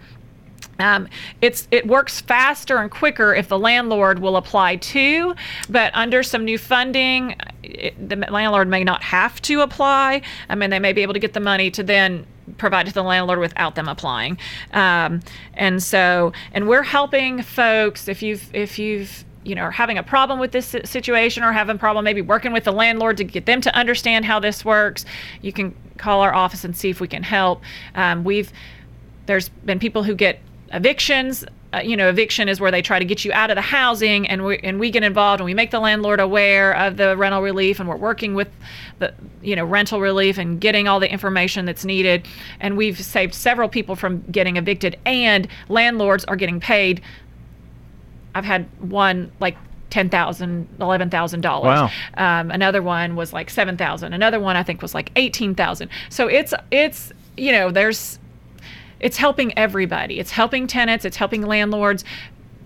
Um, 0.79 1.07
it's 1.41 1.67
it 1.71 1.87
works 1.87 2.21
faster 2.21 2.77
and 2.77 2.89
quicker 2.89 3.33
if 3.33 3.47
the 3.47 3.59
landlord 3.59 4.19
will 4.19 4.37
apply 4.37 4.77
too, 4.77 5.35
but 5.69 5.91
under 5.93 6.23
some 6.23 6.43
new 6.45 6.57
funding, 6.57 7.35
it, 7.63 8.09
the 8.09 8.15
landlord 8.15 8.67
may 8.67 8.83
not 8.83 9.03
have 9.03 9.41
to 9.43 9.61
apply. 9.61 10.21
I 10.49 10.55
mean, 10.55 10.69
they 10.69 10.79
may 10.79 10.93
be 10.93 11.01
able 11.01 11.13
to 11.13 11.19
get 11.19 11.33
the 11.33 11.39
money 11.39 11.69
to 11.71 11.83
then 11.83 12.25
provide 12.57 12.87
to 12.87 12.93
the 12.93 13.03
landlord 13.03 13.39
without 13.39 13.75
them 13.75 13.87
applying. 13.87 14.37
Um, 14.73 15.21
and 15.53 15.81
so, 15.81 16.33
and 16.53 16.67
we're 16.67 16.83
helping 16.83 17.41
folks 17.41 18.07
if 18.07 18.21
you've 18.21 18.53
if 18.53 18.79
you've 18.79 19.25
you 19.43 19.55
know 19.55 19.63
are 19.63 19.71
having 19.71 19.97
a 19.97 20.03
problem 20.03 20.39
with 20.39 20.51
this 20.51 20.75
situation 20.85 21.43
or 21.43 21.51
having 21.51 21.75
a 21.75 21.79
problem 21.79 22.05
maybe 22.05 22.21
working 22.21 22.53
with 22.53 22.63
the 22.63 22.71
landlord 22.71 23.17
to 23.17 23.23
get 23.23 23.45
them 23.45 23.59
to 23.61 23.75
understand 23.75 24.23
how 24.23 24.39
this 24.39 24.63
works 24.63 25.05
you 25.41 25.51
can 25.51 25.75
call 25.97 26.21
our 26.21 26.33
office 26.33 26.63
and 26.63 26.77
see 26.77 26.89
if 26.89 27.01
we 27.01 27.09
can 27.09 27.23
help 27.23 27.61
um, 27.95 28.23
we've 28.23 28.53
there's 29.25 29.49
been 29.49 29.79
people 29.79 30.03
who 30.03 30.15
get 30.15 30.39
evictions 30.73 31.45
uh, 31.73 31.79
you 31.79 31.95
know 31.95 32.09
eviction 32.09 32.49
is 32.49 32.59
where 32.59 32.71
they 32.71 32.81
try 32.81 32.99
to 32.99 33.05
get 33.05 33.23
you 33.23 33.31
out 33.33 33.49
of 33.49 33.55
the 33.55 33.61
housing 33.61 34.27
and 34.27 34.43
we 34.43 34.57
and 34.59 34.79
we 34.79 34.91
get 34.91 35.03
involved 35.03 35.39
and 35.39 35.45
we 35.45 35.53
make 35.53 35.71
the 35.71 35.79
landlord 35.79 36.19
aware 36.19 36.75
of 36.75 36.97
the 36.97 37.15
rental 37.15 37.41
relief 37.41 37.79
and 37.79 37.87
we're 37.87 37.95
working 37.95 38.35
with 38.35 38.49
the 38.99 39.13
you 39.41 39.55
know 39.55 39.65
rental 39.65 39.99
relief 40.01 40.37
and 40.37 40.59
getting 40.59 40.87
all 40.87 40.99
the 40.99 41.11
information 41.11 41.65
that's 41.65 41.85
needed 41.85 42.27
and 42.59 42.77
we've 42.77 42.99
saved 42.99 43.33
several 43.33 43.69
people 43.69 43.95
from 43.95 44.21
getting 44.31 44.57
evicted 44.57 44.99
and 45.05 45.47
landlords 45.69 46.25
are 46.25 46.35
getting 46.35 46.59
paid 46.59 47.01
I've 48.35 48.45
had 48.45 48.67
one 48.81 49.31
like 49.39 49.57
ten 49.89 50.09
thousand, 50.09 50.67
eleven 50.81 51.09
thousand 51.09 51.41
dollars. 51.41 51.79
Wow. 51.79 51.91
Um, 52.17 52.51
another 52.51 52.81
one 52.81 53.15
was 53.15 53.31
like 53.31 53.49
seven 53.49 53.77
thousand. 53.77 54.13
Another 54.13 54.39
one 54.39 54.55
I 54.55 54.63
think 54.63 54.81
was 54.81 54.95
like 54.95 55.11
eighteen 55.15 55.55
thousand. 55.55 55.89
So 56.09 56.27
it's 56.27 56.53
it's 56.71 57.11
you 57.37 57.51
know 57.51 57.71
there's 57.71 58.19
it's 59.03 59.17
helping 59.17 59.55
everybody. 59.57 60.17
It's 60.17 60.31
helping 60.31 60.65
tenants. 60.65 61.03
It's 61.03 61.17
helping 61.17 61.41
landlords. 61.41 62.05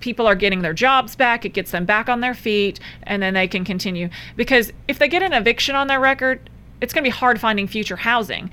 People 0.01 0.27
are 0.27 0.35
getting 0.35 0.61
their 0.61 0.73
jobs 0.73 1.15
back. 1.15 1.43
It 1.45 1.49
gets 1.49 1.71
them 1.71 1.83
back 1.83 2.07
on 2.07 2.21
their 2.21 2.35
feet, 2.35 2.79
and 3.03 3.23
then 3.23 3.33
they 3.33 3.47
can 3.47 3.65
continue. 3.65 4.09
Because 4.35 4.71
if 4.87 4.99
they 4.99 5.07
get 5.07 5.23
an 5.23 5.33
eviction 5.33 5.75
on 5.75 5.87
their 5.87 5.99
record, 5.99 6.47
it's 6.79 6.93
going 6.93 7.03
to 7.03 7.07
be 7.09 7.15
hard 7.15 7.41
finding 7.41 7.67
future 7.67 7.95
housing, 7.95 8.51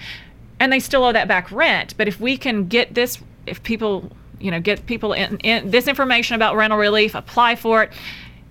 and 0.58 0.72
they 0.72 0.80
still 0.80 1.04
owe 1.04 1.12
that 1.12 1.28
back 1.28 1.52
rent. 1.52 1.94
But 1.98 2.08
if 2.08 2.18
we 2.18 2.38
can 2.38 2.68
get 2.68 2.94
this, 2.94 3.22
if 3.46 3.62
people 3.62 4.10
you 4.40 4.50
know 4.50 4.60
get 4.60 4.86
people 4.86 5.12
in, 5.12 5.36
in 5.40 5.70
this 5.70 5.86
information 5.86 6.36
about 6.36 6.56
rental 6.56 6.78
relief, 6.78 7.14
apply 7.14 7.56
for 7.56 7.82
it 7.82 7.92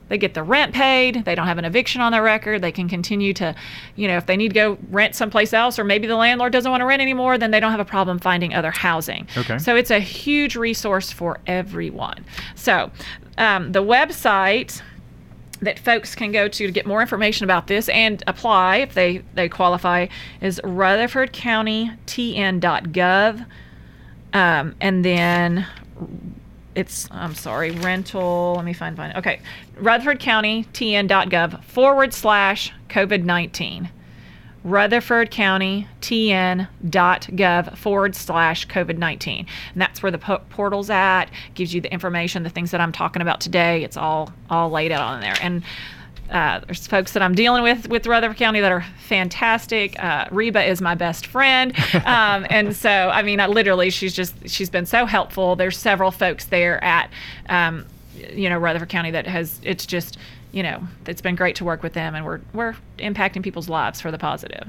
they 0.10 0.18
get 0.18 0.34
the 0.34 0.44
rent 0.44 0.74
paid. 0.74 1.24
They 1.26 1.36
don't 1.36 1.48
have 1.48 1.58
an 1.58 1.66
eviction 1.66 2.02
on 2.02 2.12
their 2.12 2.24
record. 2.24 2.62
They 2.62 2.72
can 2.72 2.90
continue 2.90 3.34
to 3.34 3.56
you 3.96 4.08
know 4.08 4.18
if 4.18 4.26
they 4.26 4.38
need 4.38 4.50
to 4.50 4.54
go 4.54 4.78
rent 4.90 5.16
someplace 5.16 5.54
else 5.54 5.80
or 5.80 5.84
maybe 5.84 6.08
the 6.08 6.16
landlord 6.16 6.54
doesn't 6.54 6.70
want 6.70 6.82
to 6.82 6.86
rent 6.86 7.02
anymore 7.02 7.38
then 7.38 7.52
they 7.52 7.60
don't 7.60 7.72
have 7.72 7.80
a 7.80 7.86
problem 7.86 8.20
finding 8.20 8.54
other 8.54 8.72
housing. 8.72 9.28
Okay. 9.38 9.58
so 9.58 9.76
it's 9.76 9.92
a 9.92 10.00
huge 10.00 10.56
resource 10.56 11.12
for 11.12 11.40
everyone. 11.48 12.26
So 12.56 12.92
um, 13.38 13.72
the 13.72 13.84
website 13.84 14.82
that 15.62 15.80
folks 15.80 16.14
can 16.16 16.32
go 16.32 16.48
to 16.48 16.66
to 16.66 16.72
get 16.72 16.86
more 16.86 17.02
information 17.02 17.44
about 17.46 17.68
this 17.68 17.90
and 17.90 18.24
apply 18.28 18.78
if 18.78 18.94
they, 18.94 19.24
they 19.34 19.50
qualify 19.50 20.08
is 20.42 20.62
rutherfordcountytn.gov 20.64 23.46
um, 24.34 24.76
and 24.82 25.06
then 25.06 25.66
it's 26.76 27.08
I'm 27.12 27.36
sorry, 27.36 27.72
rental. 27.72 28.54
Let 28.56 28.66
me 28.66 28.74
find 28.74 28.96
find. 28.96 29.16
Okay, 29.18 29.40
Rutherford 29.78 30.20
County 30.20 30.66
TN.gov 30.74 31.64
forward 31.64 32.14
slash 32.14 32.74
COVID 32.90 33.24
nineteen. 33.24 33.90
Rutherford 34.64 35.30
County 35.30 35.88
TN.gov 36.02 37.78
forward 37.78 38.16
slash 38.16 38.68
COVID 38.68 38.98
19. 38.98 39.46
And 39.74 39.82
that's 39.82 40.02
where 40.02 40.12
the 40.12 40.18
po- 40.18 40.42
portal's 40.50 40.90
at, 40.90 41.26
gives 41.54 41.74
you 41.74 41.82
the 41.82 41.92
information, 41.92 42.44
the 42.44 42.50
things 42.50 42.72
that 42.72 42.80
I'm 42.80 42.94
talking 42.94 43.22
about 43.22 43.42
today. 43.42 43.84
It's 43.84 43.98
all 43.98 44.32
all 44.50 44.70
laid 44.70 44.92
out 44.92 45.02
on 45.02 45.20
there. 45.22 45.36
And 45.42 45.64
uh, 46.30 46.60
there's 46.66 46.88
folks 46.88 47.14
that 47.14 47.22
I'm 47.22 47.36
dealing 47.36 47.64
with 47.64 47.88
with 47.90 48.08
Rutherford 48.08 48.38
County 48.38 48.62
that 48.62 48.72
are 48.72 48.86
fantastic. 49.00 50.02
Uh, 50.02 50.28
Reba 50.32 50.64
is 50.64 50.82
my 50.82 50.96
best 50.96 51.28
friend, 51.28 51.74
um, 52.06 52.46
and 52.50 52.76
so 52.76 52.90
I 52.90 53.22
mean, 53.22 53.40
I 53.40 53.48
literally, 53.48 53.90
she's 53.90 54.14
just 54.14 54.34
she's 54.50 54.70
been 54.70 54.86
so 54.86 55.06
helpful. 55.06 55.56
There's 55.56 55.78
several 55.78 56.12
folks 56.12 56.46
there 56.46 56.84
at, 56.84 57.10
um, 57.50 57.86
you 58.34 58.50
know, 58.50 58.58
Rutherford 58.58 58.90
County 58.90 59.12
that 59.12 59.28
has 59.28 59.60
it's 59.64 59.86
just 59.86 60.18
you 60.52 60.64
know 60.64 60.88
it's 61.06 61.22
been 61.22 61.36
great 61.36 61.56
to 61.58 61.66
work 61.66 61.84
with 61.84 61.94
them, 61.94 62.16
and 62.16 62.26
we're 62.26 62.42
we're 62.54 62.76
impacting 63.00 63.44
people's 63.44 63.70
lives 63.70 64.02
for 64.02 64.12
the 64.12 64.18
positive. 64.18 64.68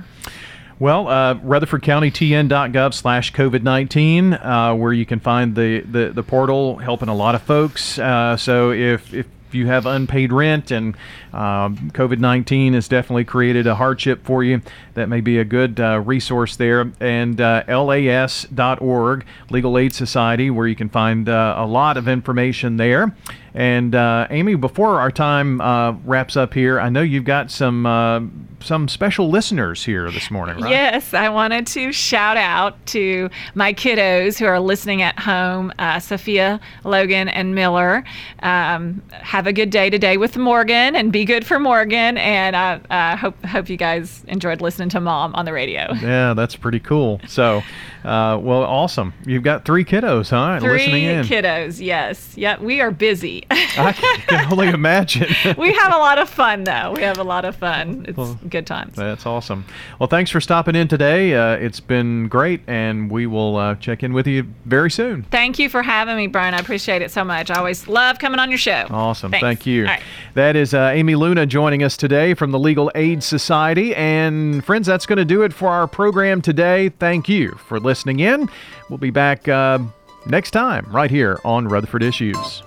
Well, 0.81 1.07
uh, 1.07 1.37
RutherfordCountyTN.gov 1.37 2.95
slash 2.95 3.33
COVID 3.33 3.63
19, 3.63 4.33
uh, 4.35 4.75
where 4.75 4.93
you 4.93 5.07
can 5.07 5.21
find 5.21 5.55
the, 5.55 5.81
the, 5.83 6.11
the 6.13 6.25
portal 6.25 6.79
helping 6.79 7.09
a 7.09 7.15
lot 7.15 7.37
of 7.37 7.43
folks. 7.43 7.97
Uh, 7.97 8.37
so 8.37 8.73
if, 8.73 9.15
if 9.15 9.27
you 9.55 9.67
have 9.67 9.87
unpaid 9.87 10.33
rent 10.33 10.71
and 10.71 10.97
um, 11.33 11.91
COVID 11.93 12.19
19 12.19 12.75
has 12.75 12.89
definitely 12.89 13.25
created 13.25 13.67
a 13.67 13.75
hardship 13.75 14.25
for 14.25 14.43
you, 14.43 14.61
that 14.95 15.09
may 15.09 15.21
be 15.21 15.39
a 15.39 15.45
good 15.45 15.81
uh, 15.81 16.01
resource 16.01 16.57
there. 16.57 16.93
And 17.01 17.41
uh, 17.41 17.65
LAS.org, 17.69 19.27
Legal 19.51 19.79
Aid 19.79 19.95
Society, 19.95 20.51
where 20.51 20.67
you 20.67 20.77
can 20.77 20.89
find 20.89 21.29
uh, 21.29 21.55
a 21.59 21.67
lot 21.67 21.97
of 21.97 22.09
information 22.09 22.77
there. 22.77 23.15
And 23.55 23.95
uh, 23.95 24.27
Amy, 24.31 24.57
before 24.57 25.01
our 25.01 25.13
time 25.13 25.61
uh, 25.61 25.93
wraps 26.05 26.37
up 26.37 26.55
here, 26.55 26.81
I 26.81 26.89
know 26.89 27.03
you've 27.03 27.25
got 27.25 27.53
some 27.53 27.87
uh, 27.87 28.21
some 28.65 28.89
special 28.89 29.29
listeners 29.29 29.85
here 29.85 30.11
this 30.11 30.31
morning, 30.31 30.59
right? 30.59 30.71
Yes, 30.71 31.13
I 31.13 31.29
wanted 31.29 31.67
to 31.69 31.93
shout 31.93 32.37
out 32.37 32.85
to 32.87 33.29
my 33.55 33.73
kiddos 33.73 34.39
who 34.39 34.47
are 34.47 34.59
listening 34.59 35.03
at 35.03 35.19
home 35.19 35.73
uh, 35.79 36.01
Sophia, 36.01 36.61
Logan, 36.83 37.29
and 37.29 37.55
Miller. 37.55 38.05
Um, 38.43 39.03
have 39.13 39.47
a 39.47 39.53
good 39.53 39.71
day 39.71 39.91
today 39.91 40.17
with 40.17 40.37
Morgan 40.37 40.97
and 40.97 41.13
be 41.13 41.25
good 41.25 41.47
for 41.47 41.59
Morgan. 41.59 42.17
And 42.19 42.57
I 42.57 42.81
uh, 42.91 43.17
hope, 43.17 43.45
hope 43.45 43.69
you 43.69 43.77
guys 43.77 44.25
enjoyed 44.29 44.61
listening 44.61 44.89
to 44.91 45.01
mom 45.01 45.35
on 45.35 45.45
the 45.45 45.53
radio. 45.53 45.93
Yeah, 45.93 46.35
that's 46.35 46.57
pretty 46.57 46.81
cool. 46.81 47.21
So, 47.29 47.59
uh, 48.05 48.39
well, 48.41 48.63
awesome. 48.63 49.13
You've 49.27 49.43
got 49.43 49.65
three 49.65 49.85
kiddos, 49.85 50.31
huh? 50.31 50.59
Three 50.61 50.79
listening 50.79 51.05
in. 51.05 51.25
kiddos, 51.25 51.85
yes. 51.85 52.37
Yep, 52.37 52.61
we 52.61 52.81
are 52.81 52.91
busy. 52.91 53.44
I 53.51 53.93
can 53.93 54.53
only 54.53 54.69
imagine. 54.69 55.29
we 55.59 55.73
have 55.73 55.93
a 55.93 55.99
lot 55.99 56.19
of 56.19 56.29
fun, 56.29 56.65
though. 56.65 56.93
We 56.97 57.03
have 57.03 57.19
a 57.19 57.25
lot 57.25 57.45
of 57.45 57.57
fun. 57.57 58.05
It's 58.09 58.17
Well, 58.17 58.39
good 58.49 58.67
times. 58.67 58.97
That's 58.97 59.27
awesome. 59.27 59.65
Well, 59.99 60.09
thanks 60.09 60.31
for 60.31 60.41
stopping 60.41 60.75
in 60.75 60.89
today. 60.89 61.35
Uh, 61.35 61.57
it's 61.57 61.81
been 61.81 62.29
great, 62.29 62.61
and 62.67 63.11
we 63.11 63.27
will 63.27 63.57
uh, 63.57 63.75
check 63.77 64.03
in 64.03 64.13
with 64.13 64.27
you 64.27 64.47
very 64.65 64.91
soon. 64.91 65.25
Thank 65.25 65.59
you 65.59 65.69
for 65.69 65.83
having 65.83 66.17
me, 66.17 66.27
Brian. 66.27 66.55
I 66.55 66.59
appreciate 66.59 67.03
it 67.03 67.11
so 67.11 67.25
much. 67.25 67.51
I 67.51 67.57
always 67.59 67.89
love 67.89 68.19
coming 68.19 68.39
on 68.41 68.51
your 68.51 68.59
show. 68.59 68.87
Awesome. 68.91 69.31
Thanks. 69.31 69.43
Thank 69.45 69.67
you. 69.67 69.85
Right. 69.87 70.03
That 70.35 70.57
is 70.57 70.75
uh, 70.75 70.91
Amy 70.95 71.15
Luna 71.15 71.47
joining 71.47 71.83
us 71.83 71.97
today 71.97 72.35
from 72.35 72.51
the 72.51 72.59
Legal 72.59 72.91
Aid 72.95 73.23
Society. 73.23 73.95
And 73.95 74.65
friends, 74.65 74.87
that's 74.87 75.07
going 75.07 75.19
to 75.19 75.25
do 75.25 75.43
it 75.43 75.53
for 75.53 75.69
our 75.69 75.87
program 75.87 76.43
today. 76.43 76.89
Thank 76.89 77.29
you 77.29 77.53
for 77.53 77.79
listening 77.81 78.21
in. 78.21 78.49
We'll 78.89 78.99
be 78.99 79.11
back 79.11 79.49
uh, 79.49 79.79
next 80.27 80.53
time 80.53 80.87
right 80.91 81.11
here 81.11 81.41
on 81.45 81.69
Rutherford 81.69 82.03
Issues. 82.03 82.63